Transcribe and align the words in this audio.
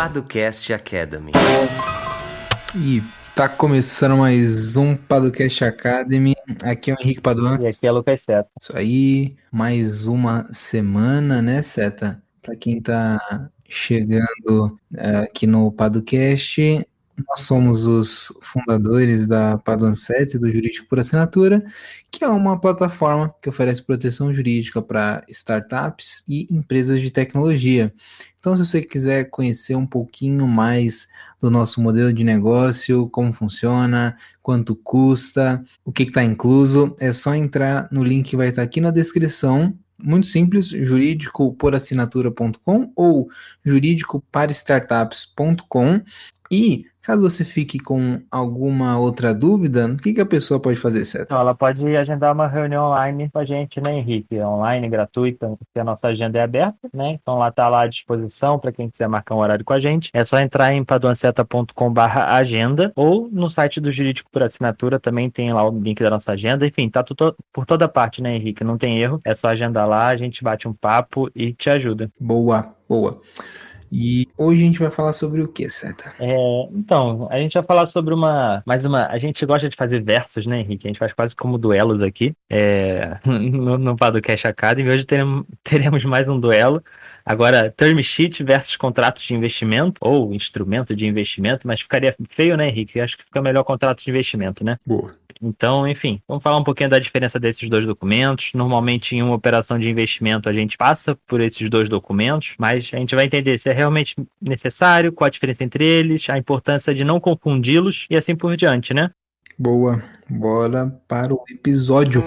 Paducast 0.00 0.72
Academy. 0.72 1.30
E 2.74 3.02
tá 3.36 3.50
começando 3.50 4.16
mais 4.16 4.74
um 4.74 4.96
Paducast 4.96 5.62
Academy. 5.62 6.34
Aqui 6.64 6.90
é 6.90 6.94
o 6.94 6.96
Henrique 6.98 7.20
Paduan. 7.20 7.58
E 7.60 7.66
aqui 7.66 7.86
é 7.86 7.92
o 7.92 7.96
Lucas 7.96 8.22
Seta. 8.22 8.48
Isso 8.58 8.74
aí, 8.74 9.36
mais 9.52 10.06
uma 10.06 10.50
semana, 10.54 11.42
né, 11.42 11.60
Seta? 11.60 12.18
Para 12.40 12.56
quem 12.56 12.80
tá 12.80 13.18
chegando 13.68 14.80
é, 14.96 15.16
aqui 15.18 15.46
no 15.46 15.70
Paducast, 15.70 16.88
nós 17.28 17.40
somos 17.40 17.86
os 17.86 18.32
fundadores 18.42 19.26
da 19.26 19.58
Paduan 19.58 19.94
7, 19.94 20.38
do 20.38 20.50
Jurídico 20.50 20.86
por 20.88 20.98
Assinatura, 20.98 21.64
que 22.10 22.24
é 22.24 22.28
uma 22.28 22.60
plataforma 22.60 23.32
que 23.40 23.48
oferece 23.48 23.82
proteção 23.82 24.32
jurídica 24.32 24.82
para 24.82 25.24
startups 25.28 26.22
e 26.28 26.46
empresas 26.50 27.00
de 27.00 27.10
tecnologia. 27.10 27.92
Então, 28.38 28.56
se 28.56 28.64
você 28.64 28.82
quiser 28.82 29.24
conhecer 29.24 29.74
um 29.74 29.86
pouquinho 29.86 30.46
mais 30.48 31.08
do 31.40 31.50
nosso 31.50 31.80
modelo 31.80 32.12
de 32.12 32.24
negócio, 32.24 33.08
como 33.10 33.32
funciona, 33.32 34.16
quanto 34.42 34.74
custa, 34.74 35.62
o 35.84 35.92
que 35.92 36.04
está 36.04 36.24
incluso, 36.24 36.94
é 36.98 37.12
só 37.12 37.34
entrar 37.34 37.88
no 37.92 38.02
link 38.02 38.30
que 38.30 38.36
vai 38.36 38.48
estar 38.48 38.62
tá 38.62 38.66
aqui 38.66 38.80
na 38.80 38.90
descrição 38.90 39.76
muito 40.02 40.26
simples, 40.26 40.68
jurídicoporassinatura.com 40.68 42.92
ou 42.96 43.28
jurídicoparastartups.com 43.64 46.00
e 46.50 46.86
Caso 47.02 47.22
você 47.22 47.44
fique 47.44 47.78
com 47.78 48.20
alguma 48.30 48.98
outra 48.98 49.32
dúvida, 49.32 49.86
o 49.86 49.96
que, 49.96 50.12
que 50.12 50.20
a 50.20 50.26
pessoa 50.26 50.60
pode 50.60 50.78
fazer, 50.78 51.04
certo? 51.06 51.34
Ela 51.34 51.54
pode 51.54 51.96
agendar 51.96 52.34
uma 52.34 52.46
reunião 52.46 52.84
online 52.84 53.30
com 53.30 53.38
a 53.38 53.44
gente, 53.44 53.80
né, 53.80 53.96
Henrique? 53.96 54.38
Online, 54.38 54.86
gratuita, 54.88 55.48
porque 55.58 55.78
a 55.78 55.84
nossa 55.84 56.08
agenda 56.08 56.38
é 56.38 56.42
aberta, 56.42 56.88
né? 56.92 57.12
Então 57.12 57.38
lá 57.38 57.48
está 57.48 57.68
lá 57.68 57.82
à 57.82 57.86
disposição 57.86 58.58
para 58.58 58.70
quem 58.70 58.90
quiser 58.90 59.08
marcar 59.08 59.34
um 59.34 59.38
horário 59.38 59.64
com 59.64 59.72
a 59.72 59.80
gente. 59.80 60.10
É 60.12 60.24
só 60.24 60.38
entrar 60.38 60.74
em 60.74 60.84
paduanceta.com/agenda 60.84 62.92
ou 62.94 63.30
no 63.32 63.48
site 63.48 63.80
do 63.80 63.90
Jurídico 63.90 64.30
por 64.30 64.42
Assinatura 64.42 65.00
também 65.00 65.30
tem 65.30 65.52
lá 65.52 65.66
o 65.66 65.78
link 65.78 66.02
da 66.02 66.10
nossa 66.10 66.32
agenda. 66.32 66.66
Enfim, 66.66 66.90
tá 66.90 67.02
tudo 67.02 67.34
por 67.52 67.64
toda 67.64 67.88
parte, 67.88 68.20
né, 68.20 68.36
Henrique? 68.36 68.62
Não 68.62 68.76
tem 68.76 68.98
erro. 68.98 69.20
É 69.24 69.34
só 69.34 69.48
agendar 69.48 69.88
lá, 69.88 70.08
a 70.08 70.16
gente 70.16 70.44
bate 70.44 70.68
um 70.68 70.74
papo 70.74 71.30
e 71.34 71.54
te 71.54 71.70
ajuda. 71.70 72.10
Boa, 72.20 72.74
boa. 72.88 73.20
E 73.92 74.28
hoje 74.38 74.62
a 74.62 74.64
gente 74.66 74.78
vai 74.78 74.90
falar 74.90 75.12
sobre 75.12 75.42
o 75.42 75.48
que, 75.48 75.68
Seta? 75.68 76.14
É, 76.20 76.36
então, 76.72 77.26
a 77.30 77.38
gente 77.38 77.54
vai 77.54 77.62
falar 77.62 77.86
sobre 77.86 78.14
uma. 78.14 78.62
Mais 78.64 78.84
uma. 78.84 79.06
A 79.06 79.18
gente 79.18 79.44
gosta 79.44 79.68
de 79.68 79.76
fazer 79.76 80.02
versos, 80.02 80.46
né, 80.46 80.60
Henrique? 80.60 80.86
A 80.86 80.90
gente 80.90 80.98
faz 80.98 81.12
quase 81.12 81.34
como 81.34 81.58
duelos 81.58 82.00
aqui 82.00 82.34
é, 82.48 83.18
no, 83.26 83.76
no 83.76 83.96
Padocast 83.96 84.46
Academy. 84.46 84.88
Hoje 84.88 85.04
teremos, 85.04 85.44
teremos 85.64 86.04
mais 86.04 86.28
um 86.28 86.38
duelo. 86.38 86.82
Agora, 87.24 87.72
term 87.76 87.98
sheet 87.98 88.42
versus 88.42 88.76
contratos 88.76 89.24
de 89.24 89.34
investimento, 89.34 89.94
ou 90.00 90.32
instrumento 90.32 90.96
de 90.96 91.06
investimento, 91.06 91.66
mas 91.66 91.80
ficaria 91.80 92.14
feio, 92.30 92.56
né, 92.56 92.68
Henrique? 92.68 93.00
Acho 93.00 93.16
que 93.16 93.24
fica 93.24 93.42
melhor 93.42 93.64
contrato 93.64 94.02
de 94.02 94.10
investimento, 94.10 94.64
né? 94.64 94.78
Boa. 94.86 95.10
Então, 95.42 95.88
enfim, 95.88 96.20
vamos 96.28 96.42
falar 96.42 96.58
um 96.58 96.64
pouquinho 96.64 96.90
da 96.90 96.98
diferença 96.98 97.40
desses 97.40 97.68
dois 97.70 97.86
documentos. 97.86 98.50
Normalmente, 98.52 99.16
em 99.16 99.22
uma 99.22 99.34
operação 99.34 99.78
de 99.78 99.88
investimento, 99.88 100.48
a 100.50 100.52
gente 100.52 100.76
passa 100.76 101.16
por 101.26 101.40
esses 101.40 101.70
dois 101.70 101.88
documentos, 101.88 102.52
mas 102.58 102.90
a 102.92 102.98
gente 102.98 103.14
vai 103.14 103.24
entender 103.24 103.58
se 103.58 103.70
é 103.70 103.72
realmente 103.72 104.14
necessário, 104.40 105.12
qual 105.12 105.26
a 105.26 105.30
diferença 105.30 105.64
entre 105.64 105.82
eles, 105.82 106.28
a 106.28 106.36
importância 106.36 106.94
de 106.94 107.04
não 107.04 107.18
confundi-los 107.18 108.06
e 108.10 108.16
assim 108.16 108.36
por 108.36 108.54
diante, 108.54 108.92
né? 108.92 109.10
Boa, 109.58 110.02
bora 110.28 110.88
para 111.08 111.32
o 111.32 111.42
episódio. 111.50 112.22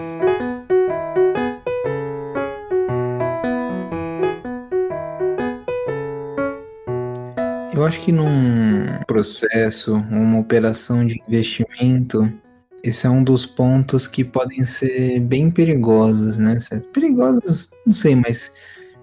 Eu 7.76 7.84
acho 7.86 8.02
que 8.02 8.12
num 8.12 9.04
processo, 9.08 9.96
uma 9.96 10.40
operação 10.40 11.06
de 11.06 11.20
investimento, 11.28 12.32
esse 12.84 13.08
é 13.08 13.10
um 13.10 13.24
dos 13.24 13.46
pontos 13.46 14.08
que 14.08 14.26
podem 14.26 14.66
ser 14.66 15.22
bem 15.22 15.50
perigosos, 15.50 16.38
né? 16.38 16.60
Perigosos, 16.92 17.70
não 17.86 17.94
sei, 17.94 18.16
mas 18.16 18.52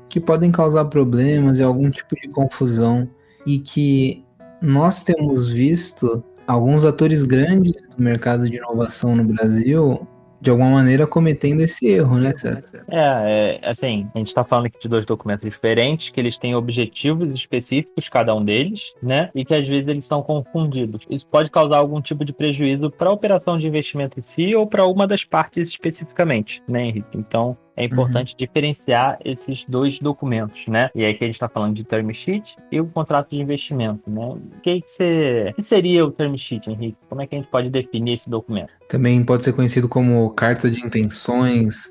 que 0.09 0.21
podem 0.21 0.53
causar 0.53 0.85
problemas 0.87 1.59
e 1.59 1.63
algum 1.63 1.89
tipo 1.89 2.15
de 2.17 2.29
confusão 2.29 3.09
e 3.47 3.59
que 3.59 4.23
nós 4.61 5.03
temos 5.03 5.49
visto 5.49 6.23
alguns 6.47 6.85
atores 6.85 7.23
grandes 7.23 7.73
do 7.97 8.03
mercado 8.03 8.49
de 8.49 8.57
inovação 8.57 9.17
no 9.17 9.25
Brasil 9.25 10.07
de 10.41 10.51
alguma 10.51 10.71
maneira 10.71 11.07
cometendo 11.07 11.61
esse 11.61 11.89
erro, 11.89 12.17
né, 12.17 12.31
certo? 12.35 12.79
É, 12.89 13.59
é 13.61 13.71
assim, 13.71 14.09
a 14.15 14.19
gente 14.19 14.29
está 14.29 14.45
falando 14.45 14.67
aqui 14.67 14.79
de 14.81 14.89
dois 14.89 15.05
documentos 15.05 15.49
diferentes, 15.49 16.09
que 16.09 16.21
eles 16.21 16.39
têm 16.39 16.55
objetivos 16.55 17.33
específicos, 17.35 18.09
cada 18.09 18.35
um 18.35 18.45
deles, 18.45 18.81
né? 19.03 19.31
E 19.35 19.45
que 19.45 19.55
às 19.55 19.67
vezes 19.67 19.89
eles 19.89 20.05
são 20.05 20.23
confundidos. 20.23 21.05
Isso 21.11 21.27
pode 21.27 21.51
causar 21.51 21.79
algum 21.79 22.01
tipo 22.01 22.25
de 22.25 22.33
prejuízo 22.33 22.91
para 22.91 23.11
a 23.11 23.13
operação 23.13 23.59
de 23.59 23.67
investimento 23.67 24.19
em 24.19 24.23
si 24.23 24.55
ou 24.55 24.67
para 24.67 24.87
uma 24.87 25.07
das 25.07 25.25
partes 25.25 25.69
especificamente, 25.69 26.63
né, 26.67 26.87
Henrique? 26.87 27.17
Então, 27.17 27.57
é 27.81 27.85
importante 27.85 28.33
uhum. 28.33 28.37
diferenciar 28.39 29.19
esses 29.25 29.65
dois 29.67 29.99
documentos, 29.99 30.67
né? 30.69 30.91
E 30.95 31.03
aí 31.03 31.15
que 31.15 31.25
a 31.25 31.27
gente 31.27 31.37
está 31.37 31.49
falando 31.49 31.75
de 31.75 31.83
term 31.83 32.11
sheet 32.13 32.55
e 32.71 32.79
o 32.79 32.87
contrato 32.87 33.31
de 33.31 33.41
investimento, 33.41 34.03
né? 34.07 34.27
O 34.27 34.61
que, 34.63 34.83
que, 34.83 35.53
que 35.57 35.63
seria 35.63 36.05
o 36.05 36.11
term 36.11 36.37
sheet, 36.37 36.69
Henrique? 36.69 36.99
Como 37.09 37.23
é 37.23 37.27
que 37.27 37.35
a 37.35 37.39
gente 37.39 37.49
pode 37.51 37.71
definir 37.71 38.15
esse 38.15 38.29
documento? 38.29 38.71
Também 38.87 39.25
pode 39.25 39.45
ser 39.45 39.55
conhecido 39.55 39.89
como 39.89 40.29
carta 40.31 40.71
de 40.71 40.85
intenções, 40.85 41.91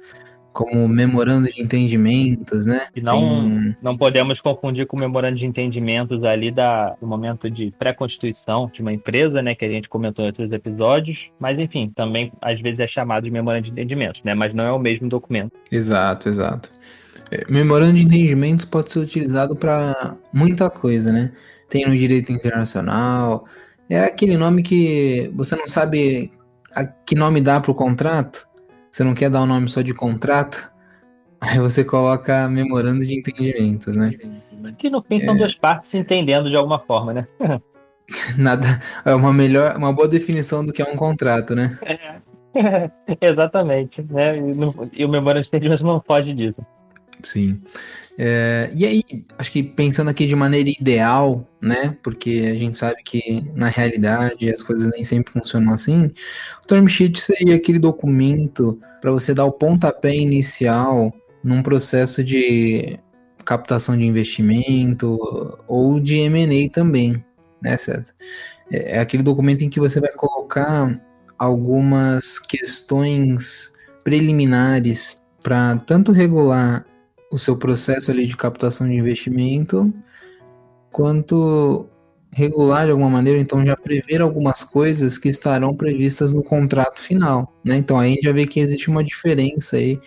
como 0.60 0.90
memorando 0.90 1.48
de 1.48 1.62
entendimentos, 1.62 2.66
né? 2.66 2.88
E 2.94 3.00
não, 3.00 3.22
Tem... 3.22 3.78
não 3.82 3.98
podemos 3.98 4.42
confundir 4.42 4.86
com 4.86 4.98
o 4.98 5.00
memorando 5.00 5.38
de 5.38 5.46
entendimentos 5.46 6.22
ali 6.22 6.52
da, 6.52 6.98
do 7.00 7.08
momento 7.08 7.50
de 7.50 7.74
pré-constituição 7.80 8.70
de 8.74 8.82
uma 8.82 8.92
empresa, 8.92 9.42
né? 9.42 9.56
Que 9.56 9.64
a 9.64 9.70
gente 9.70 9.88
comentou 9.88 10.26
em 10.26 10.28
outros 10.28 10.52
episódios. 10.52 11.18
Mas, 11.40 11.58
enfim, 11.58 11.94
também 11.96 12.34
às 12.42 12.60
vezes 12.60 12.78
é 12.78 12.88
chamado 12.90 13.24
de 13.24 13.32
memorando 13.32 13.68
de 13.68 13.72
entendimentos, 13.72 14.22
né? 14.22 14.34
Mas 14.34 14.54
não 14.54 14.66
é 14.66 14.72
o 14.74 14.78
mesmo 14.78 15.08
documento. 15.08 15.54
Exato, 15.72 16.28
exato. 16.28 16.70
É, 17.32 17.50
memorando 17.50 17.94
de 17.94 18.02
entendimentos 18.02 18.66
pode 18.66 18.92
ser 18.92 19.00
utilizado 19.00 19.56
para 19.56 20.18
muita 20.34 20.70
coisa, 20.70 21.10
né? 21.10 21.32
Tem 21.70 21.88
no 21.88 21.96
direito 21.96 22.34
internacional. 22.34 23.46
É 23.90 24.02
aquele 24.02 24.36
nome 24.36 24.62
que 24.62 25.32
você 25.34 25.56
não 25.56 25.70
sabe 25.70 26.34
a 26.76 26.84
que 26.86 27.16
nome 27.16 27.40
dá 27.40 27.62
para 27.62 27.72
o 27.72 27.76
contrato 27.76 28.49
você 28.92 29.04
não 29.04 29.14
quer 29.14 29.30
dar 29.30 29.42
o 29.42 29.44
um 29.44 29.48
nome 29.48 29.70
só 29.70 29.82
de 29.82 29.94
contrato, 29.94 30.72
aí 31.42 31.60
você 31.60 31.84
coloca 31.84 32.48
memorando 32.48 33.06
de 33.06 33.14
entendimentos, 33.14 33.96
né? 33.96 34.14
Que 34.78 34.90
no 34.90 35.02
fim 35.02 35.20
são 35.20 35.36
é... 35.36 35.38
duas 35.38 35.56
partes 35.56 35.90
se 35.90 35.98
entendendo 35.98 36.50
de 36.50 36.56
alguma 36.56 36.80
forma, 36.80 37.14
né? 37.14 37.28
Nada, 38.38 38.82
é 39.06 39.14
uma 39.14 39.32
melhor, 39.32 39.78
uma 39.78 39.94
boa 39.94 40.08
definição 40.08 40.66
do 40.66 40.74
que 40.74 40.82
é 40.82 40.86
um 40.86 40.96
contrato, 40.96 41.56
né? 41.56 41.78
É. 41.84 42.20
Exatamente, 43.22 44.02
né? 44.10 44.38
E, 44.38 44.42
no, 44.42 44.90
e 44.92 45.06
o 45.06 45.10
memorando 45.10 45.44
de 45.44 45.48
entendimentos 45.48 45.84
não 45.84 46.02
foge 46.02 46.34
disso. 46.34 46.66
Sim. 47.22 47.62
É, 48.22 48.70
e 48.76 48.86
aí, 48.86 49.04
acho 49.38 49.50
que 49.50 49.64
pensando 49.64 50.10
aqui 50.10 50.28
de 50.28 50.36
maneira 50.36 50.70
ideal, 50.70 51.48
né? 51.62 51.98
Porque 52.04 52.50
a 52.54 52.56
gente 52.58 52.78
sabe 52.78 53.02
que 53.02 53.50
na 53.56 53.70
realidade 53.70 54.50
as 54.50 54.62
coisas 54.62 54.90
nem 54.92 55.06
sempre 55.06 55.32
funcionam 55.32 55.72
assim. 55.72 56.12
O 56.62 56.68
term 56.68 56.86
sheet 56.86 57.18
seria 57.18 57.56
aquele 57.56 57.80
documento 57.80 58.78
para 59.00 59.10
você 59.10 59.34
dar 59.34 59.46
o 59.46 59.54
pontapé 59.54 60.14
inicial 60.14 61.14
num 61.42 61.64
processo 61.64 62.22
de 62.22 63.00
captação 63.46 63.98
de 63.98 64.04
investimento 64.04 65.18
ou 65.66 65.98
de 65.98 66.20
M&A 66.20 66.70
também, 66.70 67.24
né, 67.62 67.78
certo? 67.78 68.14
É, 68.70 68.98
é 68.98 69.00
aquele 69.00 69.24
documento 69.24 69.62
em 69.64 69.70
que 69.70 69.80
você 69.80 70.02
vai 70.02 70.12
colocar 70.12 71.02
algumas 71.38 72.38
questões 72.38 73.72
preliminares 74.04 75.22
para 75.42 75.78
tanto 75.78 76.12
regular 76.12 76.86
o 77.32 77.38
seu 77.38 77.58
processo 77.58 78.12
ali 78.12 78.26
de 78.26 78.36
captação 78.36 78.88
de 78.88 78.96
investimento, 78.96 79.94
quanto 80.92 81.88
regular 82.32 82.86
de 82.86 82.92
alguma 82.92 83.10
maneira, 83.10 83.40
então 83.40 83.66
já 83.66 83.76
prever 83.76 84.22
algumas 84.22 84.64
coisas 84.64 85.18
que 85.18 85.30
estarão 85.30 85.76
previstas 85.76 86.32
no 86.32 86.44
contrato 86.44 87.00
final, 87.00 87.54
né? 87.64 87.76
Então 87.76 87.98
aí 87.98 88.12
a 88.12 88.14
gente 88.14 88.24
já 88.24 88.32
vê 88.32 88.46
que 88.46 88.60
existe 88.60 88.90
uma 88.90 89.04
diferença 89.04 89.78
aí 89.78 90.00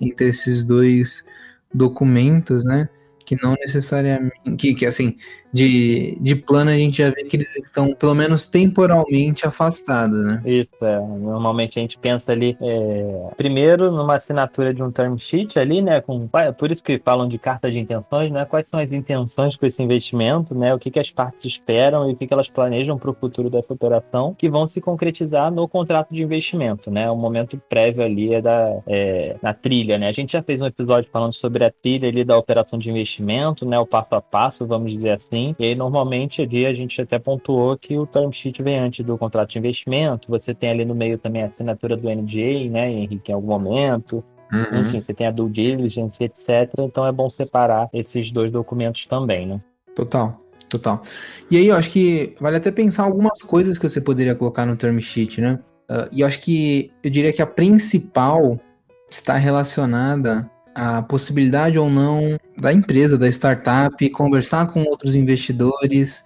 entre 0.00 0.28
esses 0.28 0.64
dois 0.64 1.24
documentos, 1.72 2.64
né? 2.64 2.88
Que 3.26 3.36
não 3.42 3.54
necessariamente, 3.54 4.34
que, 4.56 4.74
que 4.74 4.86
assim, 4.86 5.16
de, 5.54 6.18
de 6.20 6.34
plano 6.34 6.70
a 6.70 6.74
gente 6.74 6.98
já 6.98 7.10
vê 7.10 7.22
que 7.22 7.36
eles 7.36 7.54
estão 7.54 7.94
pelo 7.94 8.12
menos 8.12 8.44
temporalmente 8.44 9.46
afastados, 9.46 10.26
né? 10.26 10.42
Isso, 10.44 10.84
é. 10.84 10.98
Normalmente 10.98 11.78
a 11.78 11.82
gente 11.82 11.96
pensa 11.96 12.32
ali 12.32 12.56
é, 12.60 13.28
primeiro 13.36 13.92
numa 13.92 14.16
assinatura 14.16 14.74
de 14.74 14.82
um 14.82 14.90
term 14.90 15.16
sheet 15.16 15.56
ali, 15.56 15.80
né? 15.80 16.00
Com, 16.00 16.28
por 16.58 16.72
isso 16.72 16.82
que 16.82 16.98
falam 16.98 17.28
de 17.28 17.38
carta 17.38 17.70
de 17.70 17.78
intenções, 17.78 18.32
né? 18.32 18.44
Quais 18.44 18.66
são 18.66 18.80
as 18.80 18.90
intenções 18.90 19.54
com 19.54 19.64
esse 19.64 19.80
investimento, 19.80 20.56
né? 20.56 20.74
O 20.74 20.78
que, 20.78 20.90
que 20.90 20.98
as 20.98 21.08
partes 21.12 21.44
esperam 21.44 22.10
e 22.10 22.14
o 22.14 22.16
que, 22.16 22.26
que 22.26 22.34
elas 22.34 22.48
planejam 22.48 22.98
para 22.98 23.10
o 23.10 23.14
futuro 23.14 23.48
dessa 23.48 23.72
operação 23.72 24.34
que 24.36 24.50
vão 24.50 24.66
se 24.66 24.80
concretizar 24.80 25.52
no 25.52 25.68
contrato 25.68 26.12
de 26.12 26.20
investimento, 26.20 26.90
né? 26.90 27.08
O 27.08 27.16
momento 27.16 27.56
prévio 27.68 28.02
ali 28.02 28.34
é 28.34 28.42
da 28.42 28.82
é, 28.88 29.36
na 29.40 29.54
trilha, 29.54 29.98
né? 29.98 30.08
A 30.08 30.12
gente 30.12 30.32
já 30.32 30.42
fez 30.42 30.60
um 30.60 30.66
episódio 30.66 31.08
falando 31.12 31.32
sobre 31.32 31.64
a 31.64 31.70
trilha 31.70 32.08
ali 32.08 32.24
da 32.24 32.36
operação 32.36 32.76
de 32.76 32.90
investimento, 32.90 33.64
né? 33.64 33.78
O 33.78 33.86
passo 33.86 34.16
a 34.16 34.20
passo, 34.20 34.66
vamos 34.66 34.90
dizer 34.90 35.10
assim 35.10 35.43
fim. 35.44 35.56
E 35.58 35.64
aí, 35.64 35.74
normalmente, 35.74 36.40
ali 36.40 36.64
a 36.64 36.72
gente 36.72 37.00
até 37.00 37.18
pontuou 37.18 37.76
que 37.76 37.96
o 37.96 38.06
term 38.06 38.30
sheet 38.30 38.62
vem 38.62 38.78
antes 38.78 39.04
do 39.04 39.18
contrato 39.18 39.50
de 39.50 39.58
investimento. 39.58 40.28
Você 40.28 40.54
tem 40.54 40.70
ali 40.70 40.84
no 40.84 40.94
meio 40.94 41.18
também 41.18 41.42
a 41.42 41.46
assinatura 41.46 41.96
do 41.96 42.08
NDA, 42.08 42.70
né, 42.70 42.90
Henrique, 42.90 43.30
em 43.30 43.34
algum 43.34 43.48
momento. 43.48 44.24
Uhum. 44.52 44.80
Enfim, 44.80 45.02
você 45.02 45.12
tem 45.12 45.26
a 45.26 45.30
due 45.30 45.50
diligence, 45.50 46.22
etc. 46.22 46.72
Então 46.78 47.06
é 47.06 47.12
bom 47.12 47.28
separar 47.28 47.88
esses 47.92 48.30
dois 48.30 48.52
documentos 48.52 49.06
também, 49.06 49.46
né? 49.46 49.60
Total, 49.94 50.32
total. 50.68 51.02
E 51.50 51.56
aí 51.56 51.66
eu 51.66 51.76
acho 51.76 51.90
que 51.90 52.34
vale 52.40 52.56
até 52.56 52.70
pensar 52.70 53.04
algumas 53.04 53.42
coisas 53.42 53.78
que 53.78 53.88
você 53.88 54.00
poderia 54.00 54.34
colocar 54.34 54.64
no 54.64 54.76
term 54.76 54.98
sheet, 54.98 55.40
né? 55.40 55.58
Uh, 55.90 56.08
e 56.12 56.20
eu 56.20 56.26
acho 56.26 56.40
que 56.40 56.90
eu 57.02 57.10
diria 57.10 57.32
que 57.32 57.42
a 57.42 57.46
principal 57.46 58.58
está 59.10 59.36
relacionada 59.36 60.48
à 60.74 61.02
possibilidade 61.02 61.78
ou 61.78 61.88
não 61.88 62.38
da 62.60 62.72
empresa, 62.72 63.16
da 63.16 63.28
startup, 63.28 64.10
conversar 64.10 64.66
com 64.68 64.82
outros 64.84 65.14
investidores, 65.14 66.24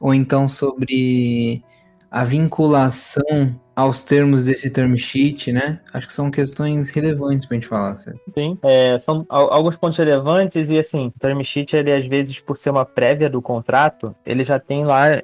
ou 0.00 0.12
então 0.12 0.48
sobre 0.48 1.62
a 2.10 2.24
vinculação 2.24 3.58
aos 3.76 4.02
termos 4.02 4.44
desse 4.44 4.70
term 4.70 4.94
sheet, 4.94 5.52
né? 5.52 5.80
Acho 5.92 6.06
que 6.06 6.12
são 6.12 6.30
questões 6.30 6.90
relevantes 6.90 7.46
pra 7.46 7.54
gente 7.54 7.66
falar, 7.66 7.96
certo? 7.96 8.20
Sim, 8.32 8.58
é, 8.62 8.98
são 8.98 9.24
alguns 9.28 9.76
pontos 9.76 9.98
relevantes 9.98 10.70
e 10.70 10.78
assim, 10.78 11.12
o 11.14 11.18
term 11.18 11.42
sheet, 11.42 11.74
ele 11.74 11.92
às 11.92 12.06
vezes, 12.06 12.38
por 12.38 12.56
ser 12.56 12.70
uma 12.70 12.84
prévia 12.84 13.28
do 13.28 13.42
contrato, 13.42 14.14
ele 14.24 14.44
já 14.44 14.58
tem 14.58 14.84
lá, 14.84 15.22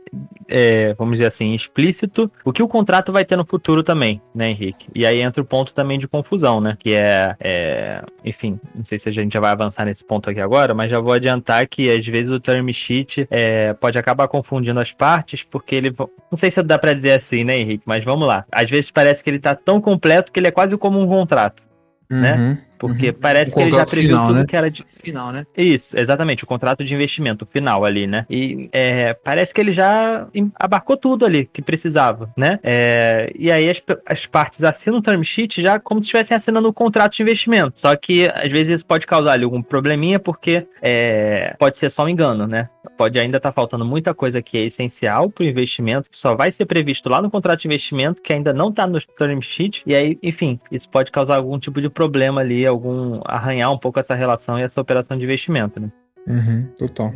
é, 0.48 0.94
vamos 0.94 1.14
dizer 1.14 1.26
assim, 1.26 1.54
explícito 1.54 2.30
o 2.44 2.52
que 2.52 2.62
o 2.62 2.68
contrato 2.68 3.12
vai 3.12 3.24
ter 3.24 3.36
no 3.36 3.44
futuro 3.44 3.82
também, 3.82 4.20
né, 4.34 4.50
Henrique? 4.50 4.88
E 4.94 5.06
aí 5.06 5.20
entra 5.20 5.42
o 5.42 5.46
ponto 5.46 5.72
também 5.72 5.98
de 5.98 6.08
confusão, 6.08 6.60
né? 6.60 6.76
Que 6.80 6.94
é, 6.94 7.36
é 7.40 8.02
enfim, 8.24 8.58
não 8.74 8.84
sei 8.84 8.98
se 8.98 9.08
a 9.08 9.12
gente 9.12 9.32
já 9.32 9.40
vai 9.40 9.52
avançar 9.52 9.84
nesse 9.84 10.04
ponto 10.04 10.28
aqui 10.28 10.40
agora, 10.40 10.74
mas 10.74 10.90
já 10.90 11.00
vou 11.00 11.12
adiantar 11.12 11.66
que 11.66 11.90
às 11.90 12.06
vezes 12.06 12.30
o 12.30 12.40
term 12.40 12.68
sheet 12.70 13.26
é, 13.30 13.72
pode 13.74 13.98
acabar 13.98 14.28
confundindo 14.28 14.80
as 14.80 14.92
partes, 14.92 15.42
porque 15.42 15.74
ele, 15.74 15.94
não 16.30 16.36
sei 16.36 16.50
se 16.50 16.62
dá 16.62 16.78
para 16.78 16.94
dizer 16.94 17.12
assim, 17.12 17.44
né, 17.44 17.58
Henrique? 17.58 17.84
Mas 17.86 18.04
vamos 18.04 18.26
lá. 18.26 18.39
Às 18.50 18.70
vezes 18.70 18.90
parece 18.90 19.22
que 19.22 19.30
ele 19.30 19.38
tá 19.38 19.54
tão 19.54 19.80
completo 19.80 20.30
que 20.32 20.40
ele 20.40 20.48
é 20.48 20.50
quase 20.50 20.76
como 20.76 21.00
um 21.00 21.06
contrato, 21.06 21.62
né? 22.08 22.32
uhum. 22.34 22.48
né? 22.50 22.58
Porque 22.80 23.08
uhum. 23.08 23.14
parece 23.20 23.52
o 23.52 23.54
que 23.54 23.60
ele 23.60 23.72
já 23.72 23.84
previu 23.84 24.08
final, 24.08 24.26
tudo 24.28 24.38
né? 24.38 24.46
que 24.46 24.56
era 24.56 24.70
de 24.70 24.86
final, 24.90 25.30
né? 25.30 25.46
Isso, 25.54 25.94
exatamente, 25.94 26.44
o 26.44 26.46
contrato 26.46 26.82
de 26.82 26.94
investimento 26.94 27.44
final 27.44 27.84
ali, 27.84 28.06
né? 28.06 28.24
E 28.30 28.70
é, 28.72 29.12
parece 29.12 29.52
que 29.52 29.60
ele 29.60 29.74
já 29.74 30.26
abarcou 30.58 30.96
tudo 30.96 31.26
ali 31.26 31.44
que 31.52 31.60
precisava, 31.60 32.32
né? 32.34 32.58
É, 32.62 33.30
e 33.38 33.52
aí 33.52 33.68
as, 33.68 33.82
as 34.06 34.24
partes 34.24 34.64
assinam 34.64 34.98
o 34.98 35.02
term 35.02 35.22
sheet 35.22 35.62
já 35.62 35.78
como 35.78 36.00
se 36.00 36.06
estivessem 36.06 36.34
assinando 36.34 36.68
o 36.68 36.72
contrato 36.72 37.14
de 37.14 37.22
investimento. 37.22 37.78
Só 37.78 37.94
que 37.94 38.30
às 38.34 38.48
vezes 38.48 38.76
isso 38.76 38.86
pode 38.86 39.06
causar 39.06 39.32
ali 39.32 39.44
algum 39.44 39.60
probleminha 39.60 40.18
porque 40.18 40.66
é, 40.80 41.54
pode 41.58 41.76
ser 41.76 41.90
só 41.90 42.04
um 42.04 42.08
engano, 42.08 42.46
né? 42.46 42.70
Pode 42.96 43.18
ainda 43.18 43.36
estar 43.36 43.50
tá 43.50 43.54
faltando 43.54 43.84
muita 43.84 44.14
coisa 44.14 44.40
que 44.40 44.56
é 44.56 44.64
essencial 44.64 45.28
para 45.28 45.44
o 45.44 45.46
investimento, 45.46 46.08
que 46.08 46.18
só 46.18 46.34
vai 46.34 46.50
ser 46.50 46.64
previsto 46.64 47.10
lá 47.10 47.20
no 47.20 47.30
contrato 47.30 47.60
de 47.60 47.68
investimento, 47.68 48.22
que 48.22 48.32
ainda 48.32 48.54
não 48.54 48.70
está 48.70 48.86
no 48.86 48.98
term 49.18 49.40
sheet. 49.42 49.82
E 49.84 49.94
aí, 49.94 50.18
enfim, 50.22 50.58
isso 50.72 50.88
pode 50.88 51.10
causar 51.10 51.36
algum 51.36 51.58
tipo 51.58 51.78
de 51.78 51.90
problema 51.90 52.40
ali 52.40 52.69
algum 52.70 53.20
arranhar 53.24 53.72
um 53.72 53.78
pouco 53.78 54.00
essa 54.00 54.14
relação 54.14 54.58
e 54.58 54.62
essa 54.62 54.80
operação 54.80 55.16
de 55.16 55.24
investimento, 55.24 55.80
né? 55.80 55.90
Uhum, 56.26 56.68
total. 56.78 57.14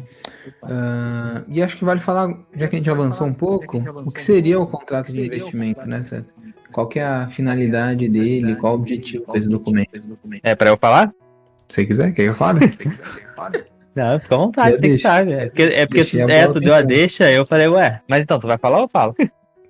Uh, 0.62 1.44
e 1.48 1.62
acho 1.62 1.76
que 1.76 1.84
vale 1.84 2.00
falar, 2.00 2.28
já 2.56 2.68
que 2.68 2.76
a 2.76 2.78
gente 2.78 2.90
avançou 2.90 3.26
um 3.26 3.34
pouco, 3.34 3.78
o 3.78 4.12
que 4.12 4.20
seria 4.20 4.58
o 4.58 4.66
contrato 4.66 5.12
de 5.12 5.20
investimento, 5.20 5.86
né, 5.86 6.02
certo? 6.02 6.32
Qual 6.72 6.88
que 6.88 6.98
é 6.98 7.04
a 7.04 7.28
finalidade 7.28 8.08
dele, 8.08 8.56
qual 8.56 8.72
o 8.72 8.76
objetivo 8.76 9.30
desse 9.32 9.48
documento? 9.48 9.90
É 10.42 10.54
para 10.54 10.70
eu 10.70 10.76
falar? 10.76 11.12
Se 11.68 11.86
quiser, 11.86 12.12
quer 12.12 12.24
que 12.24 12.28
eu 12.30 12.34
fale? 12.34 12.60
Não, 13.94 14.18
fica 14.18 14.34
à 14.34 14.38
vontade, 14.38 14.76
você 14.76 14.88
que 14.88 14.98
sabe. 14.98 15.32
É 15.32 15.46
porque, 15.46 15.62
é 15.62 15.86
porque 15.86 16.20
é, 16.20 16.46
tu 16.48 16.58
deu 16.58 16.74
a 16.74 16.82
deixa, 16.82 17.30
eu 17.30 17.46
falei, 17.46 17.68
ué, 17.68 18.00
mas 18.08 18.22
então, 18.22 18.40
tu 18.40 18.46
vai 18.48 18.58
falar 18.58 18.78
ou 18.78 18.84
eu 18.84 18.88
falo? 18.88 19.14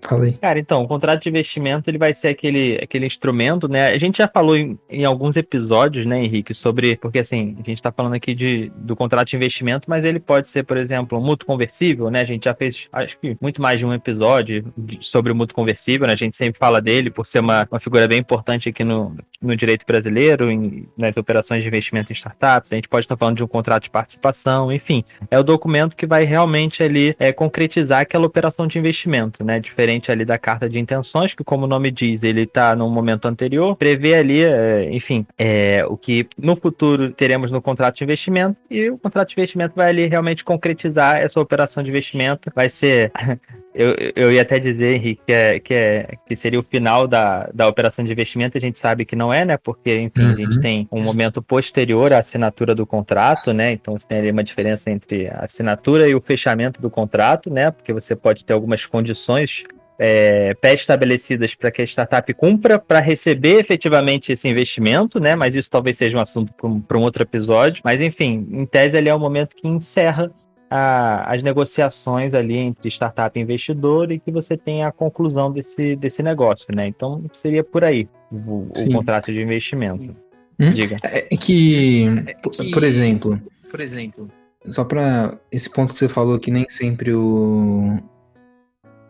Falei. 0.07 0.33
Cara, 0.33 0.59
então, 0.59 0.83
o 0.83 0.89
contrato 0.89 1.23
de 1.23 1.29
investimento 1.31 1.89
ele 1.89 1.97
vai 1.97 2.13
ser 2.13 2.29
aquele, 2.29 2.79
aquele 2.83 3.07
instrumento, 3.07 3.67
né? 3.67 3.89
A 3.89 3.99
gente 3.99 4.19
já 4.19 4.29
falou 4.29 4.57
em, 4.57 4.79
em 4.89 5.05
alguns 5.05 5.35
episódios, 5.35 6.05
né, 6.05 6.23
Henrique, 6.23 6.53
sobre. 6.53 6.97
Porque 6.97 7.19
assim, 7.19 7.57
a 7.59 7.63
gente 7.63 7.79
está 7.79 7.91
falando 7.91 8.15
aqui 8.15 8.35
de, 8.35 8.71
do 8.77 8.95
contrato 8.95 9.29
de 9.29 9.37
investimento, 9.37 9.89
mas 9.89 10.05
ele 10.05 10.21
pode 10.21 10.49
ser, 10.51 10.63
por 10.65 10.77
exemplo, 10.77 11.19
um 11.19 11.23
mútuo 11.23 11.47
conversível, 11.47 12.11
né? 12.11 12.21
A 12.21 12.25
gente 12.25 12.45
já 12.45 12.55
fez, 12.55 12.87
acho 12.93 13.19
que, 13.19 13.37
muito 13.41 13.63
mais 13.63 13.79
de 13.79 13.85
um 13.87 13.95
episódio 13.95 14.65
sobre 15.01 15.33
o 15.33 15.35
mútuo 15.35 15.55
conversível, 15.55 16.07
né? 16.07 16.13
A 16.13 16.17
gente 16.17 16.37
sempre 16.37 16.59
fala 16.59 16.83
dele 16.83 17.11
por 17.11 17.27
ser 17.27 17.41
uma, 17.41 17.67
uma 17.71 17.81
figura 17.81 18.07
bem 18.07 18.19
importante 18.19 18.69
aqui 18.69 18.85
no, 18.85 19.17
no 19.41 19.57
direito 19.57 19.87
brasileiro, 19.87 20.51
em, 20.51 20.87
nas 20.99 21.17
operações 21.17 21.63
de 21.63 21.69
investimento 21.69 22.13
em 22.13 22.15
startups. 22.15 22.73
A 22.73 22.77
gente 22.77 22.89
pode 22.89 23.07
estar 23.07 23.17
falando 23.17 23.39
de 23.39 23.45
um 23.45 23.49
contrato 23.49 23.85
de 23.85 23.91
participação, 23.91 24.71
enfim. 24.71 25.03
É 25.31 25.39
o 25.39 25.43
documento 25.43 25.97
que 25.97 26.07
vai 26.07 26.25
realmente 26.25 26.83
ali 26.83 27.17
é, 27.19 27.33
concretizar 27.33 28.01
aquela 28.01 28.27
operação 28.27 28.67
de 28.67 28.79
investimento, 28.79 29.43
né? 29.43 29.59
Diferente 29.59 29.94
diferente 29.95 30.11
ali 30.11 30.25
da 30.25 30.39
carta 30.39 30.69
de 30.69 30.79
intenções, 30.79 31.35
que 31.35 31.45
como 31.45 31.65
o 31.65 31.69
nome 31.69 31.91
diz, 31.91 32.23
ele 32.23 32.43
está 32.43 32.75
no 32.75 32.89
momento 32.89 33.27
anterior, 33.27 33.77
prevê 33.77 34.15
ali, 34.15 34.45
é, 34.45 34.89
enfim, 34.91 35.27
é, 35.39 35.85
o 35.87 35.97
que 35.97 36.27
no 36.37 36.57
futuro 36.57 37.11
teremos 37.13 37.51
no 37.51 37.63
contrato 37.63 37.97
de 37.97 38.05
investimento, 38.05 38.57
e 38.71 38.91
o 38.91 38.99
contrato 38.99 39.29
de 39.29 39.35
investimento 39.35 39.75
vai 39.75 39.89
ali 39.89 40.07
realmente 40.07 40.45
concretizar 40.45 41.17
essa 41.17 41.41
operação 41.41 41.83
de 41.83 41.91
investimento, 41.91 42.51
vai 42.55 42.69
ser 42.69 43.13
Eu, 43.75 43.97
eu 44.15 44.33
ia 44.33 44.43
até 44.43 44.61
dizer, 44.61 44.95
Henrique, 44.95 45.21
que, 45.27 45.33
é, 45.33 45.59
que, 45.59 45.75
é, 45.75 46.15
que 46.25 46.37
seria 46.37 46.61
o 46.61 46.63
final 46.63 47.09
da, 47.09 47.51
da 47.53 47.67
operação 47.67 48.05
de 48.05 48.13
investimento, 48.13 48.57
a 48.57 48.61
gente 48.61 48.79
sabe 48.79 49.05
que 49.05 49.17
não 49.17 49.33
é, 49.33 49.45
né? 49.45 49.57
Porque, 49.57 49.99
enfim, 49.99 50.23
uhum. 50.23 50.33
a 50.33 50.37
gente 50.37 50.57
uhum. 50.57 50.63
tem 50.63 50.89
um 50.93 51.03
momento 51.03 51.43
posterior 51.43 52.13
à 52.13 52.21
assinatura 52.21 52.73
do 52.73 52.87
contrato, 52.87 53.53
né? 53.53 53.73
Então 53.73 53.99
você 53.99 54.07
tem 54.07 54.19
ali 54.19 54.31
uma 54.31 54.45
diferença 54.45 54.93
entre 54.93 55.27
a 55.27 55.41
assinatura 55.41 56.09
e 56.09 56.15
o 56.15 56.21
fechamento 56.21 56.81
do 56.81 56.89
contrato, 56.89 57.51
né? 57.51 57.73
Porque 57.73 57.93
você 57.93 58.15
pode 58.15 58.45
ter 58.45 58.53
algumas 58.53 58.87
condições 58.87 59.65
é, 59.99 60.55
pré-estabelecidas 60.55 61.55
para 61.55 61.71
que 61.71 61.83
a 61.83 61.85
startup 61.85 62.33
cumpra 62.35 62.79
para 62.79 63.01
receber 63.01 63.61
efetivamente 63.61 64.33
esse 64.33 64.49
investimento, 64.49 65.21
né? 65.21 65.35
Mas 65.37 65.55
isso 65.55 65.71
talvez 65.71 65.97
seja 65.97 66.17
um 66.17 66.21
assunto 66.21 66.53
para 66.87 66.99
um 66.99 67.03
outro 67.03 67.23
episódio. 67.23 67.83
Mas 67.85 68.01
enfim, 68.01 68.47
em 68.51 68.67
tese 68.67 68.97
ali 68.97 69.09
é 69.09 69.15
o 69.15 69.21
momento 69.21 69.55
que 69.55 69.69
encerra 69.69 70.31
a, 70.71 71.33
as 71.33 71.43
negociações 71.43 72.35
ali 72.35 72.57
entre 72.57 72.89
startup 72.89 73.39
e 73.39 73.43
investidor 73.43 74.11
e 74.11 74.19
que 74.19 74.31
você 74.31 74.57
tenha 74.57 74.89
a 74.89 74.93
conclusão 74.93 75.53
desse, 75.53 75.95
desse 75.97 76.23
negócio, 76.23 76.67
né? 76.75 76.89
Então 76.89 77.25
seria 77.33 77.63
por 77.63 77.85
aí 77.85 78.09
o, 78.33 78.69
o 78.77 78.93
contrato 78.93 79.33
de 79.33 79.41
investimento. 79.41 80.15
Hum? 80.59 80.71
Diga. 80.71 80.97
É, 81.05 81.35
é 81.35 81.37
que, 81.37 82.07
é 82.27 82.35
que, 82.35 82.71
por 82.71 82.85
exemplo, 82.85 83.41
por 83.71 83.81
exemplo, 83.81 84.29
só 84.71 84.85
para 84.85 85.37
esse 85.51 85.69
ponto 85.69 85.93
que 85.93 85.99
você 85.99 86.09
falou 86.09 86.39
que 86.39 86.51
nem 86.51 86.65
sempre 86.69 87.13
o 87.13 87.99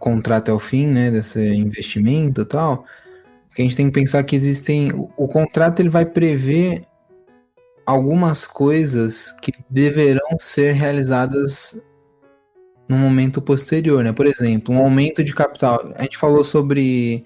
contrato 0.05 0.51
é 0.51 0.55
o 0.55 0.59
fim, 0.59 0.87
né, 0.87 1.11
desse 1.11 1.41
investimento 1.41 2.43
e 2.43 2.45
tal, 2.45 2.85
que 3.55 3.63
a 3.63 3.65
gente 3.65 3.75
tem 3.75 3.87
que 3.87 3.93
pensar 3.93 4.23
que 4.23 4.37
existem 4.37 4.93
o, 4.93 5.11
o 5.17 5.27
contrato 5.27 5.81
ele 5.81 5.89
vai 5.89 6.05
prever 6.05 6.85
algumas 7.87 8.47
coisas 8.47 9.35
que 9.41 9.51
deverão 9.71 10.39
ser 10.39 10.75
realizadas 10.75 11.81
no 12.87 12.99
momento 12.99 13.41
posterior, 13.41 14.05
né? 14.05 14.13
Por 14.13 14.27
exemplo, 14.27 14.75
um 14.75 14.79
aumento 14.79 15.25
de 15.25 15.35
capital. 15.35 15.95
A 15.97 16.03
gente 16.03 16.19
falou 16.19 16.45
sobre 16.45 17.25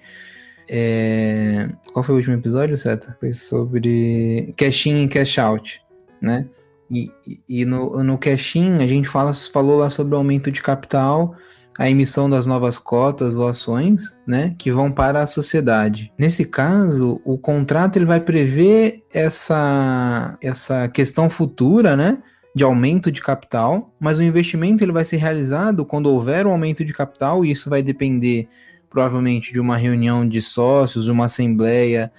é... 0.69 1.69
qual 1.91 2.01
foi 2.01 2.15
o 2.15 2.17
último 2.17 2.35
episódio, 2.35 2.77
Seta? 2.77 3.17
Foi 3.19 3.33
sobre 3.33 4.53
cash 4.55 4.85
in 4.85 5.03
e 5.03 5.07
cash 5.09 5.37
out, 5.37 5.81
né? 6.21 6.47
E, 6.89 7.11
e 7.47 7.65
no, 7.65 8.01
no 8.01 8.17
cash 8.17 8.55
in 8.55 8.77
a 8.77 8.87
gente 8.87 9.09
fala, 9.09 9.33
falou 9.33 9.79
lá 9.79 9.89
sobre 9.89 10.15
o 10.15 10.17
aumento 10.17 10.49
de 10.49 10.61
capital 10.61 11.35
a 11.79 11.89
emissão 11.89 12.29
das 12.29 12.45
novas 12.45 12.77
cotas 12.77 13.35
ou 13.35 13.47
ações, 13.47 14.13
né, 14.27 14.53
que 14.57 14.69
vão 14.69 14.91
para 14.91 15.23
a 15.23 15.27
sociedade. 15.27 16.11
Nesse 16.17 16.43
caso, 16.43 17.21
o 17.23 17.37
contrato 17.37 17.95
ele 17.95 18.05
vai 18.05 18.19
prever 18.19 19.01
essa 19.13 20.37
essa 20.41 20.89
questão 20.89 21.29
futura, 21.29 21.95
né, 21.95 22.17
de 22.53 22.65
aumento 22.65 23.09
de 23.09 23.21
capital, 23.21 23.93
mas 23.97 24.19
o 24.19 24.23
investimento 24.23 24.83
ele 24.83 24.91
vai 24.91 25.05
ser 25.05 25.15
realizado 25.15 25.85
quando 25.85 26.07
houver 26.07 26.45
um 26.45 26.51
aumento 26.51 26.83
de 26.83 26.91
capital 26.91 27.45
e 27.45 27.51
isso 27.51 27.69
vai 27.69 27.81
depender 27.81 28.49
provavelmente 28.89 29.53
de 29.53 29.59
uma 29.59 29.77
reunião 29.77 30.27
de 30.27 30.41
sócios, 30.41 31.07
uma 31.07 31.25
assembleia 31.25 32.11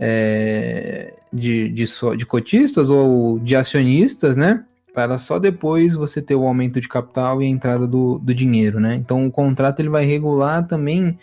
é, 0.00 1.14
de, 1.32 1.68
de, 1.68 1.84
de 2.16 2.26
cotistas 2.26 2.90
ou 2.90 3.38
de 3.38 3.54
acionistas, 3.54 4.36
né? 4.36 4.64
Para 4.94 5.18
só 5.18 5.38
depois 5.38 5.94
você 5.94 6.22
ter 6.22 6.34
o 6.34 6.46
aumento 6.46 6.80
de 6.80 6.88
capital 6.88 7.42
e 7.42 7.46
a 7.46 7.48
entrada 7.48 7.86
do, 7.86 8.18
do 8.18 8.32
dinheiro, 8.32 8.78
né? 8.78 8.94
Então 8.94 9.26
o 9.26 9.30
contrato 9.30 9.80
ele 9.80 9.88
vai 9.88 10.04
regular 10.04 10.66
também 10.66 11.18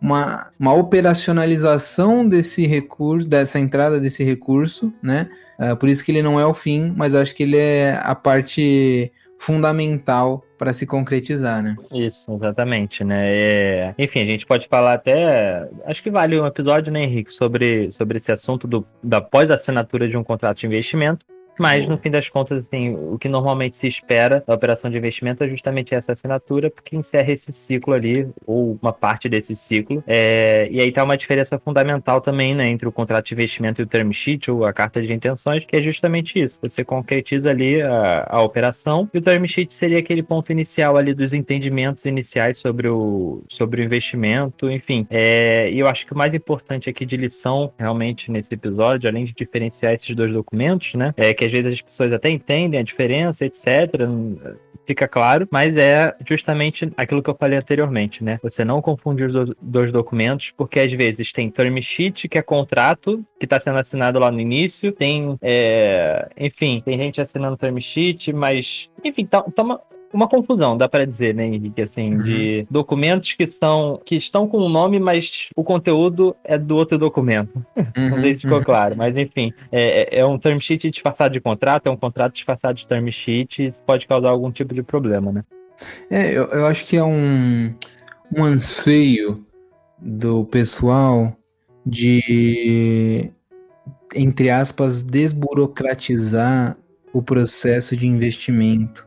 uma, 0.00 0.50
uma 0.58 0.74
operacionalização 0.74 2.26
desse 2.26 2.66
recurso, 2.66 3.28
dessa 3.28 3.58
entrada 3.58 3.98
desse 3.98 4.22
recurso, 4.22 4.92
né? 5.02 5.28
Uh, 5.58 5.76
por 5.76 5.88
isso 5.88 6.04
que 6.04 6.12
ele 6.12 6.22
não 6.22 6.38
é 6.38 6.46
o 6.46 6.54
fim, 6.54 6.94
mas 6.96 7.14
acho 7.14 7.34
que 7.34 7.42
ele 7.42 7.56
é 7.56 7.98
a 8.02 8.14
parte 8.14 9.12
fundamental 9.38 10.42
para 10.58 10.72
se 10.72 10.86
concretizar, 10.86 11.62
né? 11.62 11.76
Isso, 11.92 12.32
exatamente, 12.34 13.04
né? 13.04 13.24
É... 13.28 13.94
Enfim, 13.98 14.22
a 14.22 14.26
gente 14.26 14.46
pode 14.46 14.66
falar 14.68 14.94
até, 14.94 15.68
acho 15.84 16.02
que 16.02 16.10
vale 16.10 16.40
um 16.40 16.46
episódio, 16.46 16.90
né, 16.90 17.02
Henrique, 17.02 17.32
sobre, 17.32 17.92
sobre 17.92 18.16
esse 18.18 18.32
assunto 18.32 18.66
do, 18.66 18.86
da 19.02 19.20
pós-assinatura 19.20 20.08
de 20.08 20.16
um 20.16 20.24
contrato 20.24 20.58
de 20.58 20.66
investimento, 20.66 21.26
Mas, 21.58 21.88
no 21.88 21.96
fim 21.96 22.10
das 22.10 22.28
contas, 22.28 22.64
assim, 22.64 22.94
o 22.94 23.18
que 23.18 23.28
normalmente 23.28 23.76
se 23.76 23.86
espera 23.86 24.42
da 24.46 24.54
operação 24.54 24.90
de 24.90 24.96
investimento 24.96 25.42
é 25.42 25.48
justamente 25.48 25.94
essa 25.94 26.12
assinatura, 26.12 26.70
porque 26.70 26.96
encerra 26.96 27.32
esse 27.32 27.52
ciclo 27.52 27.94
ali, 27.94 28.28
ou 28.46 28.78
uma 28.80 28.92
parte 28.92 29.28
desse 29.28 29.54
ciclo. 29.54 30.02
É, 30.06 30.68
e 30.70 30.80
aí 30.80 30.92
tá 30.92 31.02
uma 31.02 31.16
diferença 31.16 31.58
fundamental 31.58 32.20
também, 32.20 32.54
né, 32.54 32.68
entre 32.68 32.86
o 32.86 32.92
contrato 32.92 33.26
de 33.26 33.34
investimento 33.34 33.80
e 33.80 33.84
o 33.84 33.86
term 33.86 34.10
sheet, 34.12 34.50
ou 34.50 34.64
a 34.64 34.72
carta 34.72 35.00
de 35.00 35.12
intenções, 35.12 35.64
que 35.64 35.76
é 35.76 35.82
justamente 35.82 36.38
isso. 36.38 36.58
Você 36.62 36.84
concretiza 36.84 37.50
ali 37.50 37.80
a, 37.80 38.26
a 38.28 38.42
operação, 38.42 39.08
e 39.12 39.18
o 39.18 39.22
term 39.22 39.44
sheet 39.46 39.72
seria 39.72 39.98
aquele 39.98 40.22
ponto 40.22 40.52
inicial 40.52 40.96
ali 40.96 41.14
dos 41.14 41.32
entendimentos 41.32 42.04
iniciais 42.04 42.58
sobre 42.58 42.88
o, 42.88 43.42
sobre 43.48 43.80
o 43.80 43.84
investimento, 43.84 44.70
enfim. 44.70 45.06
É, 45.10 45.70
e 45.70 45.78
eu 45.78 45.86
acho 45.86 46.06
que 46.06 46.12
o 46.12 46.18
mais 46.18 46.34
importante 46.34 46.90
aqui 46.90 47.06
de 47.06 47.16
lição, 47.16 47.72
realmente, 47.78 48.30
nesse 48.30 48.52
episódio, 48.52 49.08
além 49.08 49.24
de 49.24 49.32
diferenciar 49.32 49.94
esses 49.94 50.14
dois 50.14 50.32
documentos, 50.32 50.94
né, 50.94 51.14
é 51.16 51.32
que 51.32 51.45
às 51.46 51.52
vezes 51.52 51.74
as 51.74 51.80
pessoas 51.80 52.12
até 52.12 52.28
entendem 52.28 52.80
a 52.80 52.82
diferença, 52.82 53.44
etc., 53.44 53.94
fica 54.86 55.08
claro, 55.08 55.48
mas 55.50 55.76
é 55.76 56.14
justamente 56.26 56.90
aquilo 56.96 57.22
que 57.22 57.28
eu 57.28 57.34
falei 57.34 57.58
anteriormente, 57.58 58.22
né? 58.22 58.38
Você 58.42 58.64
não 58.64 58.80
confunde 58.80 59.24
os 59.24 59.54
dois 59.60 59.92
documentos, 59.92 60.52
porque 60.56 60.78
às 60.78 60.92
vezes 60.92 61.32
tem 61.32 61.50
term 61.50 61.76
sheet, 61.78 62.28
que 62.28 62.38
é 62.38 62.42
contrato, 62.42 63.24
que 63.38 63.46
está 63.46 63.58
sendo 63.58 63.78
assinado 63.78 64.18
lá 64.18 64.30
no 64.30 64.40
início, 64.40 64.92
tem, 64.92 65.36
é... 65.42 66.28
enfim, 66.38 66.80
tem 66.84 66.96
gente 66.96 67.20
assinando 67.20 67.56
term 67.56 67.78
sheet, 67.78 68.32
mas, 68.32 68.88
enfim, 69.04 69.26
tá, 69.26 69.42
tá 69.42 69.80
uma, 70.16 70.28
confusão, 70.28 70.76
dá 70.76 70.88
para 70.88 71.06
dizer, 71.06 71.34
né, 71.34 71.46
Henrique, 71.46 71.82
assim, 71.82 72.14
uhum. 72.14 72.22
de 72.22 72.66
documentos 72.70 73.32
que 73.32 73.46
são 73.46 74.00
que 74.04 74.16
estão 74.16 74.48
com 74.48 74.58
o 74.58 74.66
um 74.66 74.68
nome, 74.68 74.98
mas 74.98 75.30
o 75.54 75.62
conteúdo 75.62 76.34
é 76.42 76.58
do 76.58 76.76
outro 76.76 76.98
documento. 76.98 77.64
Uhum, 77.76 78.10
Não 78.10 78.20
sei 78.20 78.34
se 78.34 78.42
ficou 78.42 78.58
uhum. 78.58 78.64
claro, 78.64 78.94
mas 78.96 79.16
enfim, 79.16 79.52
é, 79.70 80.16
é, 80.16 80.20
é, 80.20 80.26
um 80.26 80.38
term 80.38 80.58
sheet 80.58 80.90
disfarçado 80.90 81.32
de 81.32 81.40
contrato, 81.40 81.86
é 81.86 81.90
um 81.90 81.96
contrato 81.96 82.34
disfarçado 82.34 82.78
de 82.78 82.86
term 82.86 83.08
sheet, 83.08 83.72
pode 83.86 84.06
causar 84.06 84.30
algum 84.30 84.50
tipo 84.50 84.74
de 84.74 84.82
problema, 84.82 85.30
né? 85.30 85.44
É, 86.10 86.32
eu, 86.32 86.46
eu 86.46 86.66
acho 86.66 86.86
que 86.86 86.96
é 86.96 87.04
um, 87.04 87.74
um 88.34 88.42
anseio 88.42 89.44
do 89.98 90.44
pessoal 90.44 91.36
de, 91.84 93.30
entre 94.14 94.50
aspas, 94.50 95.02
desburocratizar 95.02 96.76
o 97.12 97.22
processo 97.22 97.96
de 97.96 98.06
investimento 98.06 99.05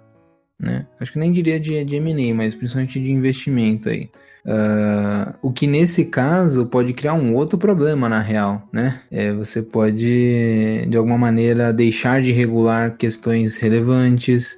né? 0.60 0.86
Acho 1.00 1.14
que 1.14 1.20
nem 1.20 1.32
diria 1.32 1.60
de, 1.60 1.84
de 1.86 1.96
M&A, 1.96 2.36
mas 2.36 2.54
principalmente 2.54 3.00
de 3.00 3.12
investimento 3.12 3.90
aí. 3.90 4.10
Uh, 4.46 5.34
o 5.42 5.52
que 5.52 5.68
nesse 5.68 6.06
caso 6.06 6.66
pode 6.66 6.94
criar 6.94 7.14
um 7.14 7.34
outro 7.36 7.58
problema 7.58 8.10
na 8.10 8.20
real, 8.20 8.68
né? 8.72 9.02
É, 9.12 9.34
você 9.34 9.62
pode 9.62 10.86
de 10.88 10.98
alguma 10.98 11.18
maneira 11.18 11.74
deixar 11.74 12.22
de 12.22 12.32
regular 12.32 12.98
questões 12.98 13.58
relevantes 13.58 14.58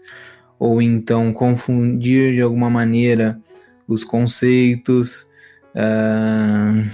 ou 0.57 0.81
então 0.81 1.33
confundir 1.33 2.35
de 2.35 2.41
alguma 2.41 2.69
maneira 2.69 3.39
os 3.87 4.03
conceitos. 4.03 5.27
Uh, 5.75 6.87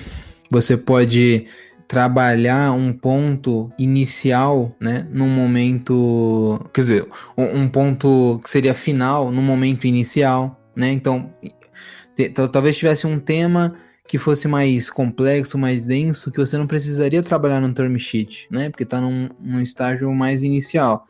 você 0.49 0.77
pode 0.77 1.45
trabalhar 1.87 2.73
um 2.73 2.91
ponto 2.91 3.71
inicial, 3.79 4.75
né, 4.79 5.07
num 5.11 5.29
momento, 5.29 6.59
quer 6.73 6.81
dizer, 6.81 7.07
um, 7.37 7.67
ponto 7.69 8.39
que 8.43 8.49
seria 8.49 8.73
final 8.73 9.31
num 9.31 9.41
momento 9.41 9.87
inicial, 9.87 10.59
né? 10.75 10.91
Então, 10.91 11.33
talvez 12.51 12.77
tivesse 12.77 13.07
um 13.07 13.19
tema 13.19 13.75
que 14.05 14.17
fosse 14.17 14.47
mais 14.47 14.89
complexo, 14.89 15.57
mais 15.57 15.83
denso, 15.83 16.31
que 16.31 16.39
você 16.39 16.57
não 16.57 16.67
precisaria 16.67 17.23
trabalhar 17.23 17.61
no 17.61 17.73
term 17.73 17.95
sheet, 17.97 18.47
né? 18.51 18.69
Porque 18.69 18.83
está 18.83 18.99
num, 18.99 19.29
num 19.39 19.61
estágio 19.61 20.13
mais 20.13 20.43
inicial. 20.43 21.05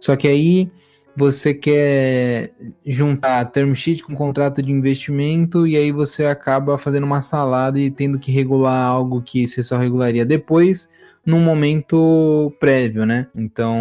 Só 0.00 0.16
que 0.16 0.28
aí 0.28 0.70
você 1.16 1.52
quer 1.52 2.52
juntar 2.86 3.44
term 3.46 3.74
sheet 3.74 4.02
com 4.02 4.14
contrato 4.14 4.62
de 4.62 4.72
investimento 4.72 5.66
e 5.66 5.76
aí 5.76 5.92
você 5.92 6.24
acaba 6.24 6.78
fazendo 6.78 7.04
uma 7.04 7.22
salada 7.22 7.78
e 7.78 7.90
tendo 7.90 8.18
que 8.18 8.32
regular 8.32 8.84
algo 8.86 9.22
que 9.22 9.46
você 9.46 9.62
só 9.62 9.76
regularia 9.76 10.24
depois 10.24 10.88
num 11.24 11.40
momento 11.40 12.52
prévio, 12.58 13.06
né? 13.06 13.28
Então, 13.34 13.78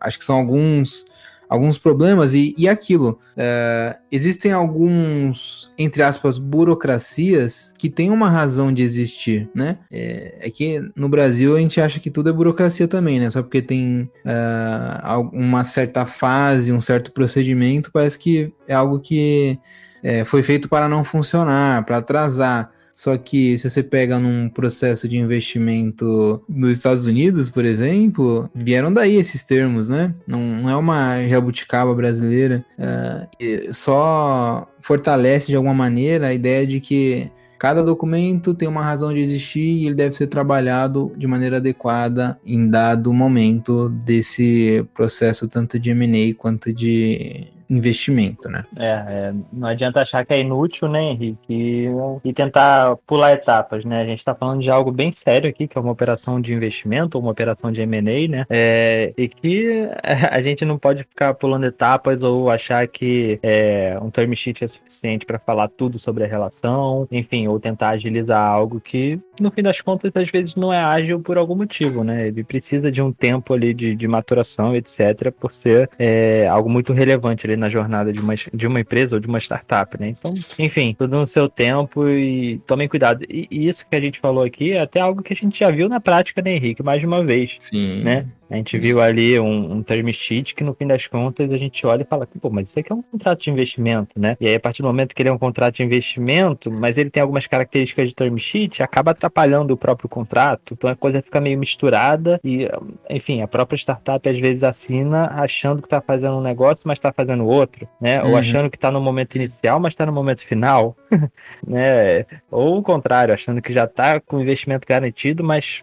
acho 0.00 0.18
que 0.18 0.24
são 0.24 0.36
alguns 0.36 1.04
alguns 1.48 1.78
problemas 1.78 2.34
e, 2.34 2.54
e 2.56 2.68
aquilo. 2.68 3.18
É, 3.36 3.96
existem 4.10 4.52
alguns, 4.52 5.72
entre 5.78 6.02
aspas, 6.02 6.38
burocracias 6.38 7.72
que 7.78 7.88
têm 7.88 8.10
uma 8.10 8.28
razão 8.28 8.72
de 8.72 8.82
existir, 8.82 9.48
né? 9.54 9.78
É, 9.90 10.46
é, 10.46 10.50
que 10.50 10.80
no 10.96 11.08
Brasil 11.08 11.56
a 11.56 11.60
gente 11.60 11.80
acha 11.80 12.00
que 12.00 12.10
tudo 12.10 12.30
é 12.30 12.32
burocracia 12.32 12.88
também, 12.88 13.18
né? 13.18 13.30
Só 13.30 13.42
porque 13.42 13.62
tem 13.62 14.10
uh, 14.24 15.20
uma 15.32 15.64
certa 15.64 16.06
fase, 16.06 16.72
um 16.72 16.80
certo 16.80 17.12
procedimento, 17.12 17.90
parece 17.92 18.18
que 18.18 18.52
é 18.66 18.74
algo 18.74 19.00
que 19.00 19.58
é, 20.02 20.24
foi 20.24 20.42
feito 20.42 20.68
para 20.68 20.88
não 20.88 21.02
funcionar, 21.02 21.84
para 21.84 21.96
atrasar. 21.96 22.70
Só 22.94 23.16
que 23.16 23.58
se 23.58 23.68
você 23.68 23.82
pega 23.82 24.18
num 24.18 24.48
processo 24.48 25.08
de 25.08 25.18
investimento 25.18 26.42
nos 26.48 26.70
Estados 26.70 27.06
Unidos, 27.06 27.50
por 27.50 27.64
exemplo, 27.64 28.48
vieram 28.54 28.92
daí 28.92 29.16
esses 29.16 29.42
termos, 29.42 29.88
né? 29.88 30.14
Não, 30.26 30.40
não 30.40 30.70
é 30.70 30.76
uma 30.76 31.26
jabuticaba 31.26 31.94
brasileira. 31.94 32.64
É, 32.78 33.72
só 33.72 34.68
fortalece 34.80 35.48
de 35.48 35.56
alguma 35.56 35.74
maneira 35.74 36.28
a 36.28 36.34
ideia 36.34 36.66
de 36.66 36.78
que 36.80 37.30
Cada 37.64 37.82
documento 37.82 38.52
tem 38.52 38.68
uma 38.68 38.82
razão 38.82 39.10
de 39.10 39.20
existir 39.20 39.60
e 39.60 39.86
ele 39.86 39.94
deve 39.94 40.14
ser 40.14 40.26
trabalhado 40.26 41.10
de 41.16 41.26
maneira 41.26 41.56
adequada 41.56 42.38
em 42.44 42.68
dado 42.68 43.10
momento 43.10 43.88
desse 43.88 44.84
processo, 44.92 45.48
tanto 45.48 45.78
de 45.78 45.88
M&A 45.88 46.34
quanto 46.34 46.74
de 46.74 47.46
investimento, 47.68 48.48
né? 48.48 48.64
É, 48.76 48.86
é, 48.86 49.34
não 49.52 49.68
adianta 49.68 50.00
achar 50.00 50.24
que 50.24 50.32
é 50.32 50.40
inútil, 50.40 50.88
né, 50.88 51.02
Henrique? 51.02 51.38
E, 51.48 51.86
e 52.24 52.32
tentar 52.32 52.96
pular 53.06 53.32
etapas, 53.32 53.84
né? 53.84 54.02
A 54.02 54.06
gente 54.06 54.18
está 54.18 54.34
falando 54.34 54.62
de 54.62 54.70
algo 54.70 54.90
bem 54.90 55.12
sério 55.14 55.48
aqui, 55.48 55.66
que 55.66 55.76
é 55.76 55.80
uma 55.80 55.92
operação 55.92 56.40
de 56.40 56.52
investimento, 56.52 57.18
uma 57.18 57.30
operação 57.30 57.72
de 57.72 57.80
M&A, 57.80 58.28
né? 58.28 58.46
É, 58.50 59.12
e 59.16 59.28
que 59.28 59.88
a 60.30 60.42
gente 60.42 60.64
não 60.64 60.78
pode 60.78 61.04
ficar 61.04 61.34
pulando 61.34 61.66
etapas 61.66 62.22
ou 62.22 62.50
achar 62.50 62.86
que 62.88 63.38
é, 63.42 63.98
um 64.00 64.10
term 64.10 64.32
sheet 64.34 64.64
é 64.64 64.68
suficiente 64.68 65.26
para 65.26 65.38
falar 65.38 65.68
tudo 65.68 65.98
sobre 65.98 66.24
a 66.24 66.26
relação, 66.26 67.06
enfim, 67.10 67.48
ou 67.48 67.58
tentar 67.58 67.90
agilizar 67.90 68.46
algo 68.46 68.80
que, 68.80 69.18
no 69.40 69.50
fim 69.50 69.62
das 69.62 69.80
contas, 69.80 70.12
às 70.14 70.30
vezes 70.30 70.54
não 70.54 70.72
é 70.72 70.78
ágil 70.78 71.20
por 71.20 71.38
algum 71.38 71.56
motivo, 71.56 72.04
né? 72.04 72.28
Ele 72.28 72.44
precisa 72.44 72.90
de 72.90 73.00
um 73.00 73.12
tempo 73.12 73.52
ali 73.54 73.74
de, 73.74 73.94
de 73.94 74.08
maturação, 74.08 74.74
etc., 74.74 75.32
por 75.38 75.52
ser 75.52 75.90
é, 75.98 76.46
algo 76.48 76.68
muito 76.68 76.92
relevante 76.92 77.46
ali 77.46 77.56
na 77.56 77.63
jornada 77.68 78.12
de 78.12 78.20
uma, 78.20 78.34
de 78.52 78.66
uma 78.66 78.80
empresa 78.80 79.16
ou 79.16 79.20
de 79.20 79.26
uma 79.26 79.38
startup, 79.38 79.98
né? 80.00 80.08
Então, 80.08 80.34
enfim, 80.58 80.94
tudo 80.98 81.16
no 81.16 81.26
seu 81.26 81.48
tempo 81.48 82.08
e 82.08 82.60
tomem 82.66 82.88
cuidado. 82.88 83.24
E, 83.28 83.46
e, 83.50 83.68
isso 83.68 83.84
que 83.88 83.96
a 83.96 84.00
gente 84.00 84.20
falou 84.20 84.44
aqui 84.44 84.72
é 84.72 84.80
até 84.80 85.00
algo 85.00 85.22
que 85.22 85.32
a 85.32 85.36
gente 85.36 85.58
já 85.58 85.70
viu 85.70 85.88
na 85.88 86.00
prática, 86.00 86.42
né, 86.42 86.56
Henrique? 86.56 86.82
Mais 86.82 87.00
de 87.00 87.06
uma 87.06 87.24
vez. 87.24 87.56
Sim. 87.58 88.02
Né? 88.02 88.26
A 88.50 88.56
gente 88.56 88.78
viu 88.78 89.00
ali 89.00 89.38
um, 89.38 89.72
um 89.72 89.82
term 89.82 90.08
sheet 90.12 90.54
que 90.54 90.62
no 90.62 90.74
fim 90.74 90.86
das 90.86 91.06
contas 91.06 91.50
a 91.50 91.56
gente 91.56 91.86
olha 91.86 92.02
e 92.02 92.04
fala, 92.06 92.28
pô, 92.40 92.50
mas 92.50 92.68
isso 92.68 92.78
aqui 92.78 92.92
é 92.92 92.94
um 92.94 93.02
contrato 93.02 93.40
de 93.40 93.50
investimento, 93.50 94.18
né? 94.18 94.36
E 94.40 94.46
aí 94.46 94.54
a 94.54 94.60
partir 94.60 94.82
do 94.82 94.88
momento 94.88 95.14
que 95.14 95.22
ele 95.22 95.28
é 95.28 95.32
um 95.32 95.38
contrato 95.38 95.76
de 95.76 95.82
investimento, 95.82 96.70
mas 96.70 96.98
ele 96.98 97.10
tem 97.10 97.22
algumas 97.22 97.46
características 97.46 98.08
de 98.08 98.14
term 98.14 98.36
sheet, 98.36 98.82
acaba 98.82 99.12
atrapalhando 99.12 99.72
o 99.74 99.76
próprio 99.76 100.08
contrato, 100.08 100.74
então 100.74 100.88
a 100.90 100.96
coisa 100.96 101.22
fica 101.22 101.40
meio 101.40 101.58
misturada 101.58 102.40
e, 102.44 102.68
enfim, 103.08 103.42
a 103.42 103.48
própria 103.48 103.76
startup 103.76 104.28
às 104.28 104.38
vezes 104.38 104.62
assina 104.62 105.26
achando 105.34 105.80
que 105.80 105.86
está 105.86 106.00
fazendo 106.00 106.36
um 106.36 106.42
negócio, 106.42 106.82
mas 106.84 106.98
está 106.98 107.12
fazendo 107.12 107.46
outro, 107.46 107.88
né? 108.00 108.22
Uhum. 108.22 108.30
Ou 108.30 108.36
achando 108.36 108.70
que 108.70 108.76
está 108.76 108.90
no 108.90 109.00
momento 109.00 109.36
inicial, 109.36 109.80
mas 109.80 109.92
está 109.92 110.04
no 110.06 110.12
momento 110.12 110.44
final, 110.46 110.96
né? 111.66 112.26
Ou 112.50 112.78
o 112.78 112.82
contrário, 112.82 113.32
achando 113.32 113.62
que 113.62 113.72
já 113.72 113.84
está 113.84 114.20
com 114.20 114.40
investimento 114.40 114.86
garantido, 114.86 115.42
mas 115.42 115.82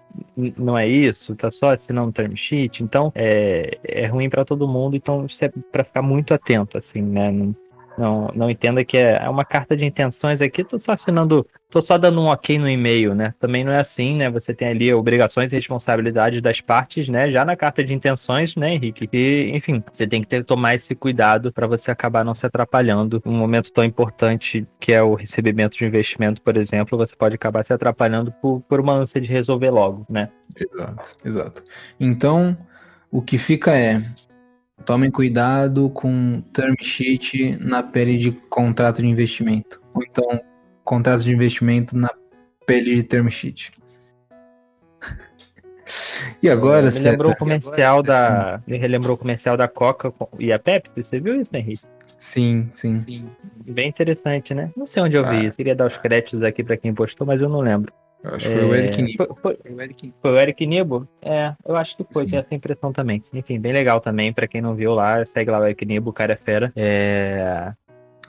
não 0.57 0.77
é 0.77 0.87
isso, 0.87 1.35
tá 1.35 1.51
só 1.51 1.71
assinando 1.71 2.09
um 2.09 2.11
term 2.11 2.35
sheet, 2.35 2.51
então 2.81 3.11
é, 3.15 3.77
é 3.83 4.05
ruim 4.07 4.29
para 4.29 4.45
todo 4.45 4.67
mundo, 4.67 4.95
então 4.95 5.25
é 5.41 5.51
para 5.71 5.83
ficar 5.83 6.01
muito 6.01 6.33
atento, 6.33 6.77
assim, 6.77 7.01
né? 7.01 7.31
Não, 7.31 7.55
não, 7.97 8.29
não 8.33 8.49
entenda 8.49 8.83
que 8.83 8.97
é, 8.97 9.21
é 9.23 9.29
uma 9.29 9.45
carta 9.45 9.75
de 9.75 9.85
intenções 9.85 10.41
aqui, 10.41 10.63
tô 10.63 10.79
só 10.79 10.93
assinando, 10.93 11.45
tô 11.69 11.81
só 11.81 11.97
dando 11.97 12.21
um 12.21 12.27
ok 12.27 12.57
no 12.57 12.69
e-mail, 12.69 13.13
né? 13.13 13.33
Também 13.39 13.63
não 13.63 13.71
é 13.71 13.79
assim, 13.79 14.15
né? 14.15 14.29
Você 14.29 14.53
tem 14.53 14.69
ali 14.69 14.93
obrigações 14.93 15.51
e 15.51 15.55
responsabilidades 15.55 16.41
das 16.41 16.61
partes, 16.61 17.07
né? 17.09 17.31
Já 17.31 17.43
na 17.43 17.55
carta 17.55 17.83
de 17.83 17.93
intenções, 17.93 18.55
né, 18.55 18.73
Henrique? 18.73 19.09
E, 19.11 19.51
enfim, 19.55 19.83
você 19.91 20.07
tem 20.07 20.21
que 20.21 20.27
ter, 20.27 20.43
tomar 20.43 20.75
esse 20.75 20.95
cuidado 20.95 21.51
para 21.51 21.67
você 21.67 21.91
acabar 21.91 22.23
não 22.23 22.33
se 22.33 22.45
atrapalhando. 22.45 23.21
Um 23.25 23.37
momento 23.37 23.71
tão 23.71 23.83
importante 23.83 24.65
que 24.79 24.93
é 24.93 25.01
o 25.01 25.13
recebimento 25.13 25.77
de 25.77 25.85
investimento, 25.85 26.41
por 26.41 26.57
exemplo, 26.57 26.97
você 26.97 27.15
pode 27.15 27.35
acabar 27.35 27.63
se 27.65 27.73
atrapalhando 27.73 28.31
por, 28.41 28.61
por 28.61 28.79
uma 28.79 28.93
ânsia 28.93 29.21
de 29.21 29.27
resolver 29.27 29.69
logo, 29.69 30.05
né? 30.09 30.29
Exato, 30.55 31.15
exato. 31.25 31.63
Então, 31.99 32.57
o 33.11 33.21
que 33.21 33.37
fica 33.37 33.77
é 33.77 34.01
Tomem 34.85 35.11
cuidado 35.11 35.89
com 35.89 36.41
term 36.53 36.73
sheet 36.81 37.57
na 37.59 37.83
pele 37.83 38.17
de 38.17 38.31
contrato 38.31 39.01
de 39.01 39.07
investimento. 39.07 39.81
Ou 39.93 40.03
então, 40.03 40.41
contrato 40.83 41.23
de 41.23 41.31
investimento 41.31 41.95
na 41.95 42.09
pele 42.65 42.95
de 42.95 43.03
term 43.03 43.27
sheet. 43.29 43.71
E 46.41 46.49
agora, 46.49 46.89
Me 46.89 46.99
lembrou 46.99 47.31
o 47.31 47.35
comercial 47.35 48.01
da. 48.01 48.61
Me 48.65 48.77
relembrou 48.77 49.15
o 49.15 49.17
comercial 49.17 49.57
da 49.57 49.67
Coca 49.67 50.13
e 50.39 50.51
a 50.51 50.57
Pepsi. 50.57 51.03
Você 51.03 51.19
viu 51.19 51.39
isso, 51.39 51.55
Henrique? 51.55 51.83
Sim, 52.17 52.69
sim. 52.73 52.93
sim. 52.93 53.29
Bem 53.65 53.89
interessante, 53.89 54.53
né? 54.53 54.71
Não 54.77 54.85
sei 54.85 55.01
onde 55.01 55.15
eu 55.15 55.23
vi 55.23 55.37
ah. 55.37 55.43
isso. 55.45 55.57
Queria 55.57 55.75
dar 55.75 55.87
os 55.87 55.97
créditos 55.97 56.43
aqui 56.43 56.63
para 56.63 56.77
quem 56.77 56.93
postou, 56.93 57.25
mas 57.25 57.41
eu 57.41 57.49
não 57.49 57.59
lembro. 57.59 57.91
Acho 58.23 58.47
que 58.47 58.53
foi 58.55 58.65
o 58.65 58.75
Eric 58.75 59.01
Nibo. 59.01 59.37
Foi, 59.41 59.57
foi, 59.57 59.73
o 59.73 59.81
Eric... 59.81 60.13
foi 60.21 60.31
o 60.31 60.37
Eric 60.37 60.65
Nibo? 60.67 61.07
É, 61.21 61.53
eu 61.65 61.75
acho 61.75 61.97
que 61.97 62.05
foi, 62.11 62.25
tenho 62.25 62.41
essa 62.41 62.53
impressão 62.53 62.93
também. 62.93 63.19
Enfim, 63.33 63.59
bem 63.59 63.73
legal 63.73 63.99
também, 63.99 64.31
pra 64.31 64.47
quem 64.47 64.61
não 64.61 64.75
viu 64.75 64.93
lá, 64.93 65.25
segue 65.25 65.49
lá 65.49 65.59
o 65.59 65.65
Eric 65.65 65.83
Nibo, 65.85 66.11
o 66.11 66.13
cara 66.13 66.33
é 66.33 66.35
fera. 66.35 66.71
É... 66.75 67.73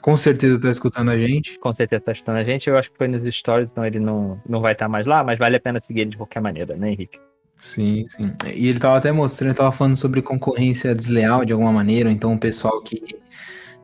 Com 0.01 0.17
certeza 0.17 0.59
tá 0.59 0.69
escutando 0.69 1.11
a 1.11 1.17
gente. 1.17 1.57
Com 1.59 1.73
certeza 1.73 2.01
tá 2.01 2.11
escutando 2.11 2.37
a 2.37 2.43
gente. 2.43 2.67
Eu 2.67 2.77
acho 2.77 2.91
que 2.91 2.97
foi 2.97 3.07
nos 3.07 3.23
stories, 3.35 3.69
então 3.71 3.85
ele 3.85 3.99
não, 3.99 4.41
não 4.47 4.59
vai 4.59 4.73
estar 4.73 4.85
tá 4.85 4.89
mais 4.89 5.05
lá, 5.05 5.23
mas 5.23 5.37
vale 5.37 5.55
a 5.55 5.59
pena 5.59 5.79
seguir 5.81 6.01
ele 6.01 6.11
de 6.11 6.17
qualquer 6.17 6.41
maneira, 6.41 6.75
né, 6.75 6.91
Henrique? 6.91 7.19
Sim, 7.57 8.05
sim. 8.09 8.33
E 8.53 8.67
ele 8.67 8.79
tava 8.79 8.97
até 8.97 9.11
mostrando, 9.11 9.55
tava 9.55 9.71
falando 9.71 9.95
sobre 9.95 10.21
concorrência 10.21 10.93
desleal 10.93 11.45
de 11.45 11.53
alguma 11.53 11.71
maneira, 11.71 12.11
então 12.11 12.33
o 12.33 12.39
pessoal 12.39 12.81
que 12.81 13.01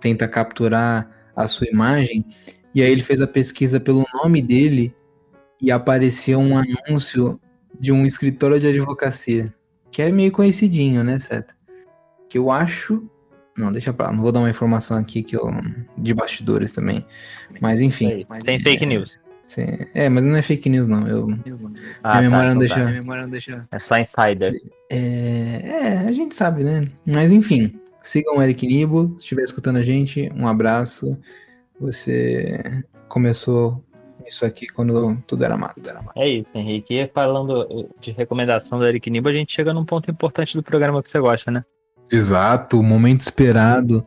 tenta 0.02 0.28
capturar 0.28 1.10
a 1.36 1.48
sua 1.48 1.68
imagem. 1.68 2.26
E 2.76 2.82
aí 2.82 2.92
ele 2.92 3.02
fez 3.02 3.22
a 3.22 3.28
pesquisa 3.28 3.80
pelo 3.80 4.06
nome 4.14 4.42
dele 4.42 4.94
e 5.62 5.72
apareceu 5.72 6.40
um 6.40 6.58
anúncio 6.58 7.40
de 7.80 7.92
um 7.92 8.06
escritor 8.06 8.60
de 8.60 8.68
advocacia, 8.68 9.46
que 9.92 10.02
é 10.02 10.12
meio 10.12 10.32
conhecidinho, 10.32 11.04
né, 11.04 11.20
Seta? 11.20 11.54
Que 12.28 12.38
eu 12.38 12.52
acho. 12.52 13.10
Não, 13.58 13.72
deixa 13.72 13.92
pra 13.92 14.08
lá, 14.08 14.14
não 14.14 14.22
vou 14.22 14.32
dar 14.32 14.40
uma 14.40 14.50
informação 14.50 14.98
aqui 14.98 15.24
que 15.24 15.36
eu. 15.36 15.52
de 15.98 16.14
bastidores 16.14 16.72
também. 16.72 17.06
Mas 17.60 17.82
enfim. 17.82 18.26
Tem 18.44 18.60
fake 18.60 18.86
news. 18.86 19.18
É, 19.96 20.10
mas 20.10 20.24
não 20.24 20.36
é 20.36 20.42
fake 20.42 20.70
news, 20.70 20.88
não. 20.88 21.08
Eu, 21.08 21.24
ah, 21.24 21.28
minha, 21.44 21.58
tá, 22.02 22.22
memória 22.22 22.50
não 22.50 22.56
então 22.56 22.60
deixa, 22.60 22.76
tá. 22.76 22.82
minha 22.82 23.02
memória 23.02 23.24
não 23.24 23.30
deixa. 23.30 23.68
É 23.72 23.80
só 23.80 23.98
insider. 23.98 24.54
É, 24.92 25.62
é, 25.64 25.98
a 26.08 26.12
gente 26.12 26.36
sabe, 26.36 26.64
né? 26.64 26.88
Mas 27.06 27.32
enfim, 27.32 27.74
sigam 28.04 28.38
o 28.38 28.42
Eric 28.42 28.66
Nibo. 28.68 29.16
Se 29.18 29.24
estiver 29.24 29.44
escutando 29.44 29.78
a 29.78 29.84
gente, 29.84 30.32
um 30.36 30.48
abraço. 30.48 31.20
Você 31.80 32.84
começou 33.08 33.84
isso 34.30 34.46
aqui 34.46 34.68
quando 34.68 35.18
tudo 35.28 35.44
era 35.44 35.58
mato. 35.58 35.82
É 36.16 36.28
isso, 36.28 36.50
Henrique. 36.56 36.94
E 36.94 37.08
falando 37.08 37.90
de 38.00 38.12
recomendação 38.12 38.80
do 38.80 38.86
Eric 38.86 39.10
Nibo, 39.10 39.28
a 39.30 39.34
gente 39.34 39.54
chega 39.54 39.74
num 39.74 39.86
ponto 39.86 40.10
importante 40.10 40.56
do 40.56 40.64
programa 40.64 41.04
que 41.04 41.10
você 41.10 41.20
gosta, 41.20 41.52
né? 41.52 41.66
Exato, 42.12 42.80
o 42.80 42.84
momento 42.84 43.22
esperado 43.22 44.04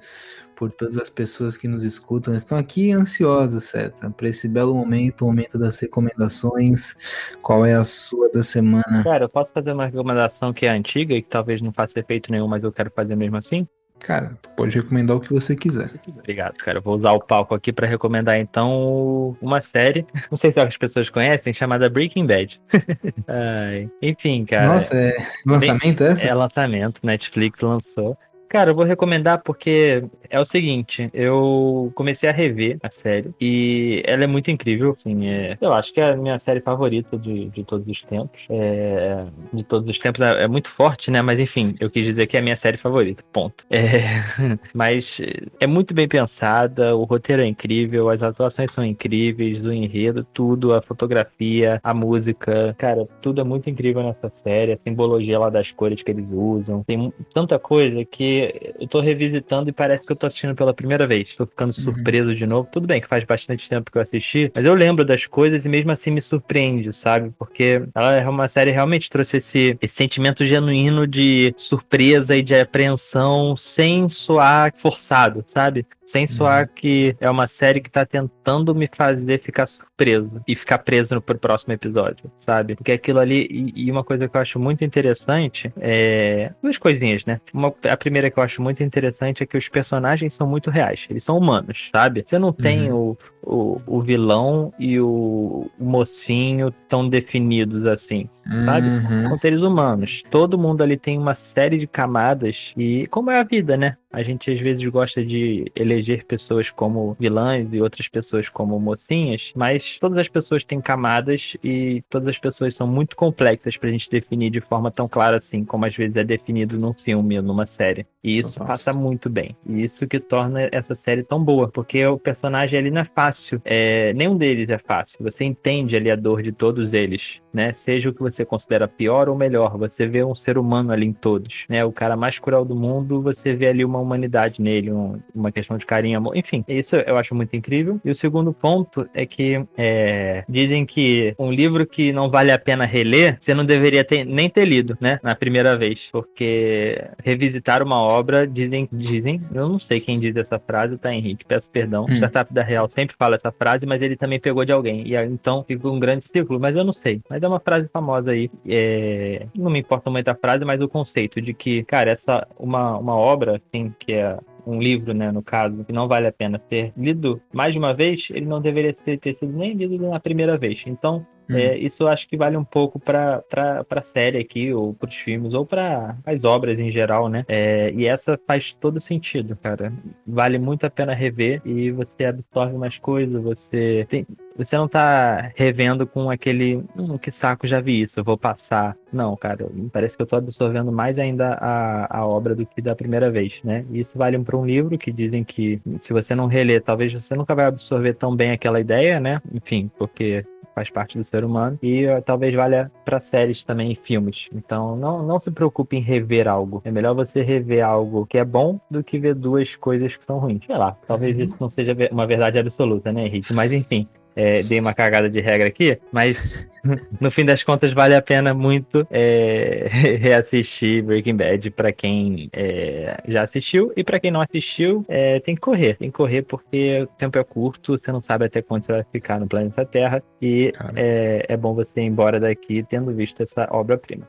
por 0.56 0.72
todas 0.72 0.96
as 0.96 1.10
pessoas 1.10 1.56
que 1.56 1.66
nos 1.66 1.82
escutam. 1.82 2.34
Estão 2.34 2.56
aqui 2.56 2.92
ansiosos, 2.92 3.64
Seta, 3.64 4.10
para 4.10 4.28
esse 4.28 4.48
belo 4.48 4.74
momento, 4.74 5.22
o 5.22 5.26
momento 5.26 5.58
das 5.58 5.78
recomendações. 5.78 6.94
Qual 7.42 7.66
é 7.66 7.74
a 7.74 7.82
sua 7.82 8.28
da 8.28 8.44
semana? 8.44 9.02
Cara, 9.02 9.24
eu 9.24 9.28
posso 9.28 9.52
fazer 9.52 9.72
uma 9.72 9.86
recomendação 9.86 10.52
que 10.52 10.66
é 10.66 10.70
antiga 10.70 11.14
e 11.14 11.22
que 11.22 11.28
talvez 11.28 11.60
não 11.60 11.72
faça 11.72 11.98
efeito 11.98 12.30
nenhum, 12.30 12.46
mas 12.46 12.62
eu 12.62 12.72
quero 12.72 12.92
fazer 12.94 13.16
mesmo 13.16 13.36
assim? 13.36 13.66
Cara, 14.02 14.36
pode 14.56 14.76
recomendar 14.76 15.16
o 15.16 15.20
que 15.20 15.32
você 15.32 15.54
quiser. 15.54 15.86
Obrigado, 16.08 16.54
cara. 16.54 16.78
Eu 16.78 16.82
vou 16.82 16.96
usar 16.96 17.12
o 17.12 17.20
palco 17.20 17.54
aqui 17.54 17.72
para 17.72 17.86
recomendar 17.86 18.36
então 18.36 19.36
uma 19.40 19.60
série, 19.60 20.04
não 20.28 20.36
sei 20.36 20.50
se 20.50 20.58
as 20.58 20.76
pessoas 20.76 21.08
conhecem, 21.08 21.54
chamada 21.54 21.88
Breaking 21.88 22.26
Bad. 22.26 22.60
enfim, 24.02 24.44
cara. 24.44 24.66
Nossa, 24.66 24.96
é 24.96 25.16
lançamento 25.46 26.02
essa? 26.02 26.26
É 26.26 26.34
lançamento, 26.34 27.00
Netflix 27.04 27.60
lançou. 27.60 28.18
Cara, 28.52 28.70
eu 28.70 28.74
vou 28.74 28.84
recomendar 28.84 29.42
porque 29.42 30.04
é 30.28 30.38
o 30.38 30.44
seguinte, 30.44 31.08
eu 31.14 31.90
comecei 31.94 32.28
a 32.28 32.32
rever 32.32 32.76
a 32.82 32.90
série 32.90 33.30
e 33.40 34.02
ela 34.04 34.24
é 34.24 34.26
muito 34.26 34.50
incrível, 34.50 34.94
assim, 34.94 35.26
é, 35.26 35.56
eu 35.58 35.72
acho 35.72 35.90
que 35.90 35.98
é 35.98 36.10
a 36.10 36.16
minha 36.16 36.38
série 36.38 36.60
favorita 36.60 37.16
de, 37.16 37.48
de 37.48 37.64
todos 37.64 37.88
os 37.88 38.02
tempos, 38.02 38.38
é, 38.50 39.24
de 39.54 39.64
todos 39.64 39.88
os 39.88 39.98
tempos, 39.98 40.20
é, 40.20 40.42
é, 40.42 40.48
muito 40.48 40.70
forte, 40.70 41.10
né, 41.10 41.22
mas 41.22 41.40
enfim, 41.40 41.74
eu 41.80 41.90
quis 41.90 42.04
dizer 42.04 42.26
que 42.26 42.36
é 42.36 42.40
a 42.40 42.42
minha 42.42 42.56
série 42.56 42.76
favorita, 42.76 43.24
ponto. 43.32 43.64
É, 43.70 44.22
mas 44.74 45.18
é 45.58 45.66
muito 45.66 45.94
bem 45.94 46.06
pensada, 46.06 46.94
o 46.94 47.04
roteiro 47.04 47.40
é 47.40 47.46
incrível, 47.46 48.10
as 48.10 48.22
atuações 48.22 48.70
são 48.70 48.84
incríveis, 48.84 49.64
o 49.64 49.72
enredo, 49.72 50.26
tudo, 50.30 50.74
a 50.74 50.82
fotografia, 50.82 51.80
a 51.82 51.94
música, 51.94 52.74
cara, 52.76 53.08
tudo 53.22 53.40
é 53.40 53.44
muito 53.44 53.70
incrível 53.70 54.02
nessa 54.02 54.28
série, 54.28 54.72
a 54.72 54.78
simbologia 54.78 55.38
lá 55.38 55.48
das 55.48 55.70
cores 55.70 56.02
que 56.02 56.10
eles 56.10 56.26
usam, 56.30 56.84
tem 56.84 57.10
tanta 57.32 57.58
coisa 57.58 58.04
que 58.04 58.41
eu 58.80 58.88
tô 58.88 59.00
revisitando 59.00 59.70
e 59.70 59.72
parece 59.72 60.04
que 60.04 60.12
eu 60.12 60.16
tô 60.16 60.26
assistindo 60.26 60.54
pela 60.54 60.74
primeira 60.74 61.06
vez. 61.06 61.34
Tô 61.36 61.46
ficando 61.46 61.74
uhum. 61.76 61.84
surpreso 61.84 62.34
de 62.34 62.46
novo. 62.46 62.68
Tudo 62.72 62.86
bem 62.86 63.00
que 63.00 63.08
faz 63.08 63.24
bastante 63.24 63.68
tempo 63.68 63.90
que 63.90 63.98
eu 63.98 64.02
assisti, 64.02 64.50
mas 64.54 64.64
eu 64.64 64.74
lembro 64.74 65.04
das 65.04 65.26
coisas 65.26 65.64
e 65.64 65.68
mesmo 65.68 65.92
assim 65.92 66.10
me 66.10 66.20
surpreende, 66.20 66.92
sabe? 66.92 67.32
Porque 67.38 67.82
ela 67.94 68.16
é 68.16 68.28
uma 68.28 68.48
série 68.48 68.72
que 68.72 68.74
realmente 68.74 69.10
trouxe 69.10 69.36
esse, 69.36 69.78
esse 69.80 69.94
sentimento 69.94 70.44
genuíno 70.44 71.06
de 71.06 71.54
surpresa 71.56 72.34
e 72.34 72.42
de 72.42 72.54
apreensão 72.54 73.54
sem 73.56 74.08
soar 74.08 74.72
forçado, 74.76 75.44
sabe? 75.46 75.86
Sem 76.12 76.26
soar 76.26 76.64
uhum. 76.64 76.68
que 76.74 77.16
é 77.18 77.30
uma 77.30 77.46
série 77.46 77.80
que 77.80 77.90
tá 77.90 78.04
tentando 78.04 78.74
me 78.74 78.86
fazer 78.94 79.40
ficar 79.40 79.64
surpreso 79.64 80.42
e 80.46 80.54
ficar 80.54 80.76
preso 80.78 81.14
no 81.14 81.22
pro 81.22 81.38
próximo 81.38 81.72
episódio, 81.72 82.30
sabe? 82.38 82.74
Porque 82.76 82.92
aquilo 82.92 83.18
ali, 83.18 83.48
e, 83.50 83.86
e, 83.86 83.90
uma 83.90 84.04
coisa 84.04 84.28
que 84.28 84.36
eu 84.36 84.40
acho 84.42 84.58
muito 84.58 84.84
interessante 84.84 85.72
é. 85.80 86.52
Duas 86.62 86.76
coisinhas, 86.76 87.24
né? 87.24 87.40
Uma, 87.54 87.72
a 87.88 87.96
primeira 87.96 88.30
que 88.30 88.38
eu 88.38 88.42
acho 88.42 88.60
muito 88.60 88.82
interessante 88.82 89.42
é 89.42 89.46
que 89.46 89.56
os 89.56 89.70
personagens 89.70 90.34
são 90.34 90.46
muito 90.46 90.68
reais, 90.68 91.06
eles 91.08 91.24
são 91.24 91.38
humanos, 91.38 91.88
sabe? 91.90 92.22
Você 92.26 92.38
não 92.38 92.52
tem 92.52 92.92
uhum. 92.92 93.16
o, 93.42 93.80
o, 93.86 93.98
o, 93.98 94.02
vilão 94.02 94.70
e 94.78 95.00
o, 95.00 95.70
o, 95.78 95.84
mocinho 95.84 96.70
tão 96.90 97.08
definidos 97.08 97.86
assim, 97.86 98.28
uhum. 98.46 98.64
sabe? 98.66 98.86
São 99.28 99.38
seres 99.38 99.62
humanos. 99.62 100.22
Todo 100.30 100.58
mundo 100.58 100.82
ali 100.82 100.98
tem 100.98 101.18
uma 101.18 101.34
série 101.34 101.78
de 101.78 101.86
camadas 101.86 102.72
e 102.76 103.06
como 103.06 103.30
é 103.30 103.40
a 103.40 103.44
vida, 103.44 103.78
né? 103.78 103.96
A 104.12 104.22
gente 104.22 104.50
às 104.50 104.60
vezes 104.60 104.86
gosta 104.90 105.24
de 105.24 105.72
eleger 105.74 106.01
pessoas 106.26 106.70
como 106.70 107.16
vilãs 107.18 107.68
e 107.72 107.80
outras 107.80 108.08
pessoas 108.08 108.48
como 108.48 108.78
mocinhas, 108.78 109.52
mas 109.54 109.98
todas 110.00 110.18
as 110.18 110.28
pessoas 110.28 110.64
têm 110.64 110.80
camadas 110.80 111.56
e 111.62 112.02
todas 112.08 112.28
as 112.28 112.38
pessoas 112.38 112.74
são 112.74 112.86
muito 112.86 113.16
complexas 113.16 113.76
pra 113.76 113.90
gente 113.90 114.10
definir 114.10 114.50
de 114.50 114.60
forma 114.60 114.90
tão 114.90 115.08
clara 115.08 115.36
assim, 115.36 115.64
como 115.64 115.84
às 115.84 115.96
vezes 115.96 116.16
é 116.16 116.24
definido 116.24 116.78
num 116.78 116.92
filme 116.92 117.36
ou 117.36 117.42
numa 117.42 117.66
série. 117.66 118.06
E 118.22 118.38
isso 118.38 118.52
Fantástico. 118.52 118.66
passa 118.66 118.92
muito 118.92 119.28
bem. 119.28 119.56
E 119.66 119.82
isso 119.82 120.06
que 120.06 120.20
torna 120.20 120.68
essa 120.70 120.94
série 120.94 121.22
tão 121.22 121.42
boa, 121.42 121.68
porque 121.68 122.04
o 122.06 122.18
personagem 122.18 122.78
ali 122.78 122.90
não 122.90 123.02
é 123.02 123.04
fácil. 123.04 123.60
É, 123.64 124.12
nenhum 124.14 124.36
deles 124.36 124.68
é 124.68 124.78
fácil. 124.78 125.18
Você 125.20 125.44
entende 125.44 125.96
ali 125.96 126.10
a 126.10 126.16
dor 126.16 126.42
de 126.42 126.52
todos 126.52 126.92
eles, 126.92 127.40
né? 127.52 127.72
Seja 127.74 128.08
o 128.08 128.14
que 128.14 128.20
você 128.20 128.44
considera 128.44 128.88
pior 128.88 129.28
ou 129.28 129.36
melhor, 129.36 129.76
você 129.76 130.06
vê 130.06 130.24
um 130.24 130.34
ser 130.34 130.58
humano 130.58 130.92
ali 130.92 131.06
em 131.06 131.12
todos, 131.12 131.64
né? 131.68 131.84
O 131.84 131.92
cara 131.92 132.16
mais 132.16 132.38
cruel 132.38 132.64
do 132.64 132.74
mundo, 132.74 133.22
você 133.22 133.54
vê 133.54 133.68
ali 133.68 133.84
uma 133.84 133.98
humanidade 133.98 134.60
nele, 134.60 134.92
um, 134.92 135.18
uma 135.34 135.52
questão 135.52 135.76
de 135.76 135.86
carinho, 135.86 136.18
amor. 136.18 136.36
Enfim, 136.36 136.64
isso 136.68 136.96
eu 136.96 137.16
acho 137.16 137.34
muito 137.34 137.54
incrível. 137.54 138.00
E 138.04 138.10
o 138.10 138.14
segundo 138.14 138.52
ponto 138.52 139.08
é 139.14 139.26
que 139.26 139.64
é, 139.76 140.44
dizem 140.48 140.84
que 140.86 141.34
um 141.38 141.50
livro 141.50 141.86
que 141.86 142.12
não 142.12 142.30
vale 142.30 142.52
a 142.52 142.58
pena 142.58 142.84
reler, 142.84 143.36
você 143.40 143.54
não 143.54 143.64
deveria 143.64 144.04
ter, 144.04 144.24
nem 144.24 144.48
ter 144.48 144.64
lido, 144.64 144.96
né? 145.00 145.18
Na 145.22 145.34
primeira 145.34 145.76
vez. 145.76 146.00
Porque 146.10 147.02
revisitar 147.22 147.82
uma 147.82 148.00
obra, 148.00 148.46
dizem, 148.46 148.88
dizem, 148.92 149.40
eu 149.54 149.68
não 149.68 149.78
sei 149.78 150.00
quem 150.00 150.18
diz 150.18 150.36
essa 150.36 150.58
frase, 150.58 150.96
tá, 150.98 151.12
Henrique? 151.12 151.44
Peço 151.44 151.68
perdão. 151.68 152.06
Hum. 152.08 152.14
O 152.14 152.16
Startup 152.16 152.52
da 152.52 152.62
Real 152.62 152.88
sempre 152.88 153.16
fala 153.16 153.36
essa 153.36 153.52
frase, 153.52 153.86
mas 153.86 154.02
ele 154.02 154.16
também 154.16 154.40
pegou 154.40 154.64
de 154.64 154.72
alguém. 154.72 155.06
E 155.06 155.14
então 155.14 155.64
fica 155.64 155.88
um 155.88 156.00
grande 156.00 156.26
círculo, 156.26 156.58
mas 156.58 156.76
eu 156.76 156.84
não 156.84 156.92
sei. 156.92 157.20
Mas 157.28 157.41
é 157.44 157.48
uma 157.48 157.60
frase 157.60 157.88
famosa 157.92 158.30
aí. 158.30 158.50
É, 158.66 159.46
não 159.54 159.70
me 159.70 159.80
importa 159.80 160.10
muito 160.10 160.28
a 160.28 160.34
frase, 160.34 160.64
mas 160.64 160.80
o 160.80 160.88
conceito 160.88 161.40
de 161.40 161.52
que, 161.52 161.84
cara, 161.84 162.10
essa 162.10 162.46
uma, 162.58 162.98
uma 162.98 163.16
obra, 163.16 163.56
assim, 163.56 163.94
que 163.98 164.12
é 164.12 164.38
um 164.66 164.80
livro, 164.80 165.12
né, 165.12 165.32
no 165.32 165.42
caso, 165.42 165.84
que 165.84 165.92
não 165.92 166.06
vale 166.06 166.26
a 166.26 166.32
pena 166.32 166.60
ser 166.68 166.92
lido 166.96 167.40
mais 167.52 167.72
de 167.72 167.78
uma 167.78 167.92
vez, 167.92 168.28
ele 168.30 168.46
não 168.46 168.60
deveria 168.60 168.92
ter 168.92 169.36
sido 169.38 169.52
nem 169.52 169.74
lido 169.74 170.08
na 170.08 170.20
primeira 170.20 170.56
vez. 170.56 170.80
Então, 170.86 171.26
hum. 171.50 171.56
é, 171.56 171.76
isso 171.78 172.02
eu 172.02 172.08
acho 172.08 172.28
que 172.28 172.36
vale 172.36 172.56
um 172.56 172.64
pouco 172.64 172.98
para 172.98 173.42
a 173.90 174.02
série 174.02 174.38
aqui, 174.38 174.72
ou 174.72 174.94
para 174.94 175.08
os 175.08 175.16
filmes, 175.16 175.54
ou 175.54 175.64
para 175.64 176.16
as 176.24 176.44
obras 176.44 176.78
em 176.78 176.90
geral, 176.90 177.28
né? 177.28 177.44
É, 177.48 177.92
e 177.92 178.06
essa 178.06 178.38
faz 178.46 178.74
todo 178.80 179.00
sentido, 179.00 179.56
cara. 179.56 179.92
Vale 180.26 180.58
muito 180.58 180.84
a 180.84 180.90
pena 180.90 181.14
rever 181.14 181.60
e 181.64 181.90
você 181.90 182.24
absorve 182.24 182.76
mais 182.76 182.98
coisas, 182.98 183.42
você 183.42 184.06
tem, 184.08 184.26
você 184.56 184.76
não 184.76 184.88
tá 184.88 185.50
revendo 185.54 186.06
com 186.06 186.30
aquele, 186.30 186.84
hum, 186.96 187.18
que 187.18 187.30
saco, 187.30 187.66
já 187.66 187.80
vi 187.80 188.02
isso, 188.02 188.20
eu 188.20 188.24
vou 188.24 188.36
passar. 188.36 188.96
Não, 189.12 189.36
cara, 189.36 189.66
parece 189.92 190.16
que 190.16 190.22
eu 190.22 190.26
tô 190.26 190.36
absorvendo 190.36 190.92
mais 190.92 191.18
ainda 191.18 191.54
a, 191.54 192.18
a 192.18 192.26
obra 192.26 192.54
do 192.54 192.66
que 192.66 192.80
da 192.80 192.94
primeira 192.94 193.30
vez, 193.30 193.52
né? 193.64 193.84
E 193.90 194.00
isso 194.00 194.16
vale 194.16 194.38
para 194.38 194.56
um 194.56 194.66
livro 194.66 194.98
que 194.98 195.12
dizem 195.12 195.44
que 195.44 195.80
se 195.98 196.12
você 196.12 196.34
não 196.34 196.46
reler, 196.46 196.82
talvez 196.82 197.12
você 197.12 197.34
nunca 197.34 197.54
vai 197.54 197.66
absorver 197.66 198.14
tão 198.14 198.34
bem 198.34 198.50
aquela 198.50 198.80
ideia, 198.80 199.20
né? 199.20 199.40
Enfim, 199.52 199.90
porque 199.98 200.44
faz 200.74 200.90
parte 200.90 201.18
do 201.18 201.24
ser 201.24 201.44
humano 201.44 201.78
e 201.82 202.06
uh, 202.06 202.22
talvez 202.22 202.54
valha 202.54 202.90
para 203.04 203.20
séries 203.20 203.62
também 203.62 203.92
e 203.92 203.96
filmes. 203.96 204.48
Então 204.52 204.96
não, 204.96 205.22
não 205.22 205.40
se 205.40 205.50
preocupe 205.50 205.96
em 205.96 206.00
rever 206.00 206.48
algo. 206.48 206.82
É 206.84 206.90
melhor 206.90 207.14
você 207.14 207.42
rever 207.42 207.84
algo 207.84 208.26
que 208.26 208.38
é 208.38 208.44
bom 208.44 208.80
do 208.90 209.02
que 209.02 209.18
ver 209.18 209.34
duas 209.34 209.74
coisas 209.76 210.16
que 210.16 210.24
são 210.24 210.38
ruins. 210.38 210.64
Sei 210.66 210.76
lá, 210.76 210.96
talvez 211.06 211.36
uhum. 211.36 211.44
isso 211.44 211.56
não 211.60 211.70
seja 211.70 211.96
uma 212.10 212.26
verdade 212.26 212.58
absoluta, 212.58 213.12
né, 213.12 213.26
Henrique? 213.26 213.54
Mas 213.54 213.72
enfim, 213.72 214.08
é, 214.34 214.62
dei 214.62 214.80
uma 214.80 214.94
cagada 214.94 215.28
de 215.28 215.40
regra 215.40 215.68
aqui, 215.68 215.98
mas 216.10 216.66
no 217.20 217.30
fim 217.30 217.44
das 217.44 217.62
contas 217.62 217.92
vale 217.92 218.14
a 218.14 218.22
pena 218.22 218.54
muito 218.54 219.06
é, 219.10 219.88
reassistir 220.20 221.02
Breaking 221.02 221.36
Bad 221.36 221.70
para 221.70 221.92
quem 221.92 222.48
é, 222.52 223.22
já 223.28 223.42
assistiu 223.42 223.92
e 223.96 224.02
para 224.02 224.18
quem 224.18 224.30
não 224.30 224.40
assistiu 224.40 225.04
é, 225.08 225.40
tem 225.40 225.54
que 225.54 225.60
correr, 225.60 225.96
tem 225.96 226.10
que 226.10 226.16
correr 226.16 226.42
porque 226.42 227.02
o 227.02 227.06
tempo 227.18 227.38
é 227.38 227.44
curto, 227.44 227.98
você 227.98 228.10
não 228.10 228.20
sabe 228.20 228.46
até 228.46 228.62
quando 228.62 228.84
você 228.84 228.92
vai 228.92 229.04
ficar 229.12 229.38
no 229.38 229.46
planeta 229.46 229.84
Terra 229.84 230.22
e 230.40 230.72
é, 230.96 231.46
é 231.48 231.56
bom 231.56 231.74
você 231.74 232.00
ir 232.00 232.04
embora 232.04 232.40
daqui 232.40 232.84
tendo 232.88 233.12
visto 233.12 233.42
essa 233.42 233.68
obra-prima. 233.70 234.28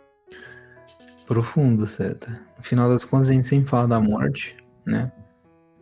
Profundo, 1.26 1.86
Seta. 1.86 2.42
No 2.58 2.64
final 2.64 2.90
das 2.90 3.06
contas 3.06 3.30
a 3.30 3.34
gente 3.34 3.48
sempre 3.48 3.70
fala 3.70 3.88
da 3.88 4.00
morte, 4.00 4.56
né? 4.86 5.12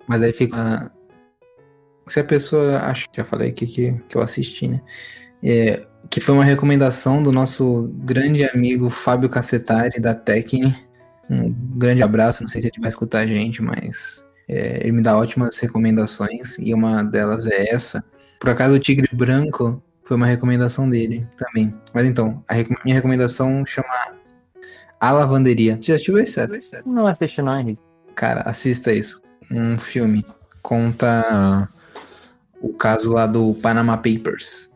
Mas 0.08 0.22
aí 0.22 0.32
fica 0.34 0.92
se 2.12 2.20
a 2.20 2.24
pessoa 2.24 2.80
acha 2.80 3.08
que 3.10 3.18
já 3.18 3.26
falei 3.26 3.50
aqui 3.50 3.66
que, 3.66 3.94
que 4.08 4.18
eu 4.18 4.22
assisti, 4.22 4.68
né? 4.68 4.82
É, 5.42 5.86
que 6.10 6.20
foi 6.20 6.36
uma 6.36 6.44
recomendação 6.44 7.24
do 7.24 7.32
nosso 7.32 7.90
grande 8.04 8.44
amigo 8.44 8.90
Fábio 8.90 9.30
Cacetari, 9.30 10.00
da 10.00 10.14
Tecni. 10.14 10.76
Um 11.30 11.54
grande 11.78 12.04
abraço, 12.04 12.44
não 12.44 12.50
sei 12.50 12.60
se 12.60 12.68
ele 12.68 12.82
vai 12.82 12.90
escutar 12.90 13.20
a 13.20 13.26
gente, 13.26 13.62
mas 13.62 14.26
é, 14.50 14.82
ele 14.82 14.92
me 14.92 15.02
dá 15.02 15.18
ótimas 15.18 15.58
recomendações 15.58 16.58
e 16.60 16.74
uma 16.74 17.02
delas 17.02 17.46
é 17.46 17.74
essa. 17.74 18.04
Por 18.42 18.50
acaso 18.50 18.76
o 18.76 18.80
Tigre 18.80 19.08
Branco 19.14 19.82
foi 20.04 20.18
uma 20.18 20.26
recomendação 20.26 20.90
dele 20.90 21.26
também. 21.38 21.74
Mas 21.94 22.06
então, 22.06 22.44
a 22.46 22.54
rec 22.54 22.68
minha 22.84 22.96
recomendação 22.96 23.66
chama 23.66 23.88
A 25.00 25.12
Lavanderia. 25.12 25.78
Você 25.78 25.94
já 25.94 25.94
assistiu 25.94 26.18
esse? 26.18 26.40
Não 26.86 27.08
assisti 27.08 27.42
não, 27.42 27.58
Henrique. 27.58 27.82
Cara, 28.16 28.42
assista 28.42 28.92
isso. 28.92 29.22
Um 29.50 29.78
filme. 29.78 30.26
Conta 30.62 31.70
o 32.62 32.74
caso 32.74 33.14
lá 33.14 33.26
do 33.26 33.54
Panama 33.56 33.98
Papers. 33.98 34.72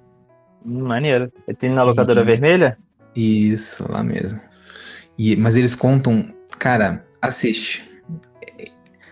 Maneiro. 0.63 1.31
Tem 1.59 1.69
na 1.69 1.83
locadora 1.83 2.21
e... 2.21 2.25
vermelha? 2.25 2.77
Isso, 3.15 3.85
lá 3.89 4.03
mesmo. 4.03 4.39
E, 5.17 5.35
mas 5.35 5.55
eles 5.55 5.75
contam. 5.75 6.25
Cara, 6.57 7.05
assiste. 7.21 7.83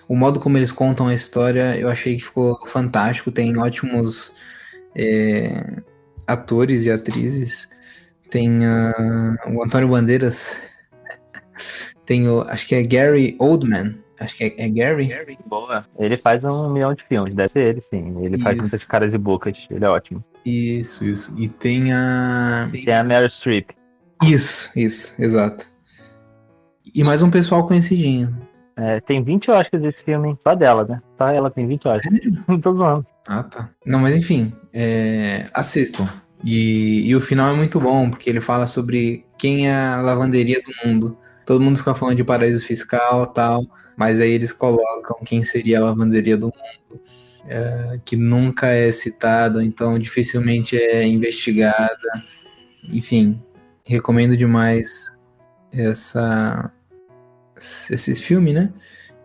O 0.08 0.16
modo 0.16 0.40
como 0.40 0.58
eles 0.58 0.72
contam 0.72 1.08
a 1.08 1.14
história 1.14 1.78
eu 1.78 1.90
achei 1.90 2.18
que 2.18 2.24
ficou 2.24 2.60
fantástico. 2.68 3.32
Tem 3.32 3.58
ótimos 3.58 4.34
é, 4.96 5.82
atores 6.28 6.86
e 6.86 6.92
atrizes. 6.92 7.70
Tem 8.30 8.66
uh, 8.66 9.56
o 9.56 9.64
Antônio 9.64 9.88
Bandeiras. 9.88 10.60
Tem 12.06 12.28
o. 12.28 12.42
Acho 12.42 12.68
que 12.68 12.76
é 12.76 12.82
Gary 12.82 13.36
Oldman. 13.40 14.03
Acho 14.24 14.38
que 14.38 14.44
é, 14.46 14.66
é 14.66 14.70
Gary. 14.70 15.08
Gary. 15.08 15.38
Boa. 15.46 15.86
Ele 16.00 16.18
faz 16.18 16.44
um 16.46 16.70
milhão 16.70 16.94
de 16.94 17.04
filmes, 17.04 17.36
deve 17.36 17.50
ser 17.50 17.60
ele, 17.60 17.82
sim. 17.82 18.16
Ele 18.24 18.36
isso. 18.36 18.44
faz 18.44 18.58
muitas 18.58 18.84
caras 18.86 19.14
e 19.14 19.18
bocas. 19.18 19.58
Ele 19.70 19.84
é 19.84 19.90
ótimo. 19.90 20.24
Isso, 20.46 21.04
isso. 21.04 21.36
E 21.38 21.50
tem 21.50 21.92
a. 21.92 22.70
Tem 22.72 22.94
a 22.94 23.04
Meryl 23.04 23.30
Streep. 23.30 23.72
Isso, 24.24 24.72
isso, 24.80 25.22
exato. 25.22 25.66
E 26.96 27.04
mais 27.04 27.22
um 27.22 27.30
pessoal 27.30 27.68
conhecidinho. 27.68 28.34
É, 28.78 29.02
tem 29.02 29.22
20 29.22 29.52
Oscars 29.52 29.84
esse 29.84 30.02
filme, 30.02 30.36
só 30.40 30.56
dela, 30.56 30.86
né? 30.86 31.02
Só 31.18 31.28
ela 31.28 31.52
tem 31.52 31.68
20 31.68 31.88
Oscars. 31.88 32.20
Não 32.48 32.60
tô 32.60 32.74
zoando. 32.74 33.06
Ah, 33.28 33.44
tá. 33.44 33.70
Não, 33.86 34.00
mas 34.00 34.16
enfim, 34.16 34.54
é... 34.72 35.46
assistam. 35.54 36.08
E, 36.46 37.08
e 37.08 37.16
o 37.16 37.22
final 37.22 37.52
é 37.52 37.54
muito 37.54 37.80
bom, 37.80 38.10
porque 38.10 38.30
ele 38.30 38.42
fala 38.42 38.68
sobre 38.68 39.26
quem 39.38 39.70
é 39.70 39.76
a 39.76 40.02
lavanderia 40.02 40.62
do 40.62 40.88
mundo. 40.88 41.18
Todo 41.46 41.62
mundo 41.62 41.78
fica 41.78 41.94
falando 41.94 42.18
de 42.18 42.24
paraíso 42.24 42.66
fiscal 42.66 43.28
tal. 43.28 43.64
Mas 43.96 44.20
aí 44.20 44.32
eles 44.32 44.52
colocam 44.52 45.18
quem 45.26 45.44
seria 45.44 45.80
a 45.80 45.84
lavanderia 45.84 46.38
do 46.38 46.48
mundo, 46.48 47.02
é, 47.48 48.00
que 48.04 48.16
nunca 48.16 48.68
é 48.68 48.92
citado, 48.92 49.62
então 49.62 50.00
dificilmente 50.00 50.76
é 50.76 51.06
investigada. 51.06 52.24
Enfim, 52.86 53.40
recomendo 53.86 54.36
demais 54.36 55.12
essa, 55.72 56.72
esses 57.90 58.20
filmes, 58.20 58.54
né? 58.54 58.74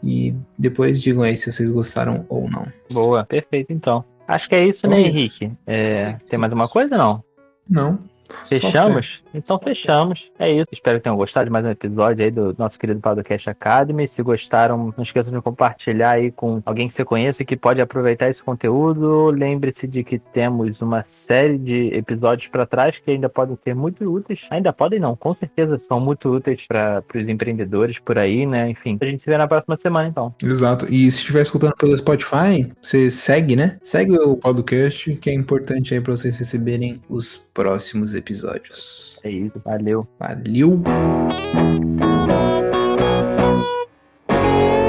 E 0.02 0.35
depois 0.57 1.02
digam 1.02 1.22
aí 1.22 1.37
se 1.37 1.50
vocês 1.50 1.70
gostaram 1.70 2.24
ou 2.28 2.48
não. 2.48 2.66
Boa, 2.90 3.24
perfeito 3.24 3.72
então. 3.72 4.04
Acho 4.26 4.48
que 4.48 4.54
é 4.54 4.66
isso, 4.66 4.87
né, 4.87 5.00
Henrique? 5.00 5.50
É, 5.66 6.12
tem 6.28 6.38
mais 6.38 6.52
uma 6.52 6.68
coisa 6.68 6.96
não? 6.96 7.24
Não. 7.68 7.98
Fechamos? 8.46 9.20
Então 9.34 9.58
fechamos. 9.58 10.20
É 10.38 10.50
isso. 10.50 10.68
Espero 10.72 10.98
que 10.98 11.04
tenham 11.04 11.16
gostado 11.16 11.46
de 11.46 11.52
mais 11.52 11.64
um 11.64 11.70
episódio 11.70 12.24
aí 12.24 12.30
do 12.30 12.54
nosso 12.58 12.78
querido 12.78 13.00
Podcast 13.00 13.48
Academy. 13.48 14.06
Se 14.06 14.22
gostaram, 14.22 14.92
não 14.96 15.02
esqueçam 15.02 15.32
de 15.32 15.40
compartilhar 15.40 16.12
aí 16.12 16.30
com 16.30 16.62
alguém 16.64 16.88
que 16.88 16.94
você 16.94 17.04
conheça 17.04 17.44
que 17.44 17.56
pode 17.56 17.80
aproveitar 17.80 18.28
esse 18.28 18.42
conteúdo. 18.42 19.26
Lembre-se 19.30 19.86
de 19.86 20.02
que 20.02 20.18
temos 20.18 20.80
uma 20.80 21.02
série 21.04 21.58
de 21.58 21.94
episódios 21.94 22.48
para 22.48 22.66
trás 22.66 22.96
que 22.98 23.10
ainda 23.10 23.28
podem 23.28 23.58
ser 23.62 23.74
muito 23.74 24.04
úteis. 24.04 24.40
Ainda 24.50 24.72
podem 24.72 24.98
não, 24.98 25.14
com 25.14 25.34
certeza 25.34 25.78
são 25.78 26.00
muito 26.00 26.28
úteis 26.28 26.60
para 26.66 27.02
os 27.14 27.28
empreendedores 27.28 27.98
por 27.98 28.18
aí, 28.18 28.46
né? 28.46 28.70
Enfim, 28.70 28.98
a 29.00 29.04
gente 29.04 29.22
se 29.22 29.30
vê 29.30 29.36
na 29.36 29.46
próxima 29.46 29.76
semana 29.76 30.08
então. 30.08 30.34
Exato. 30.42 30.86
E 30.86 31.10
se 31.10 31.18
estiver 31.18 31.42
escutando 31.42 31.74
pelo 31.76 31.96
Spotify, 31.96 32.72
você 32.80 33.10
segue, 33.10 33.54
né? 33.56 33.78
Segue 33.82 34.16
o 34.18 34.36
podcast, 34.36 35.14
que 35.16 35.30
é 35.30 35.34
importante 35.34 35.94
aí 35.94 36.00
para 36.00 36.16
vocês 36.16 36.38
receberem 36.38 37.00
os 37.08 37.36
próximos 37.52 38.14
episódios. 38.18 39.18
É 39.24 39.31
isso, 39.31 39.61
valeu. 39.64 40.07
Valeu! 40.18 40.83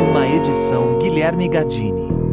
Uma 0.09 0.27
edição 0.27 0.99
Guilherme 0.99 1.47
Gadini. 1.47 2.28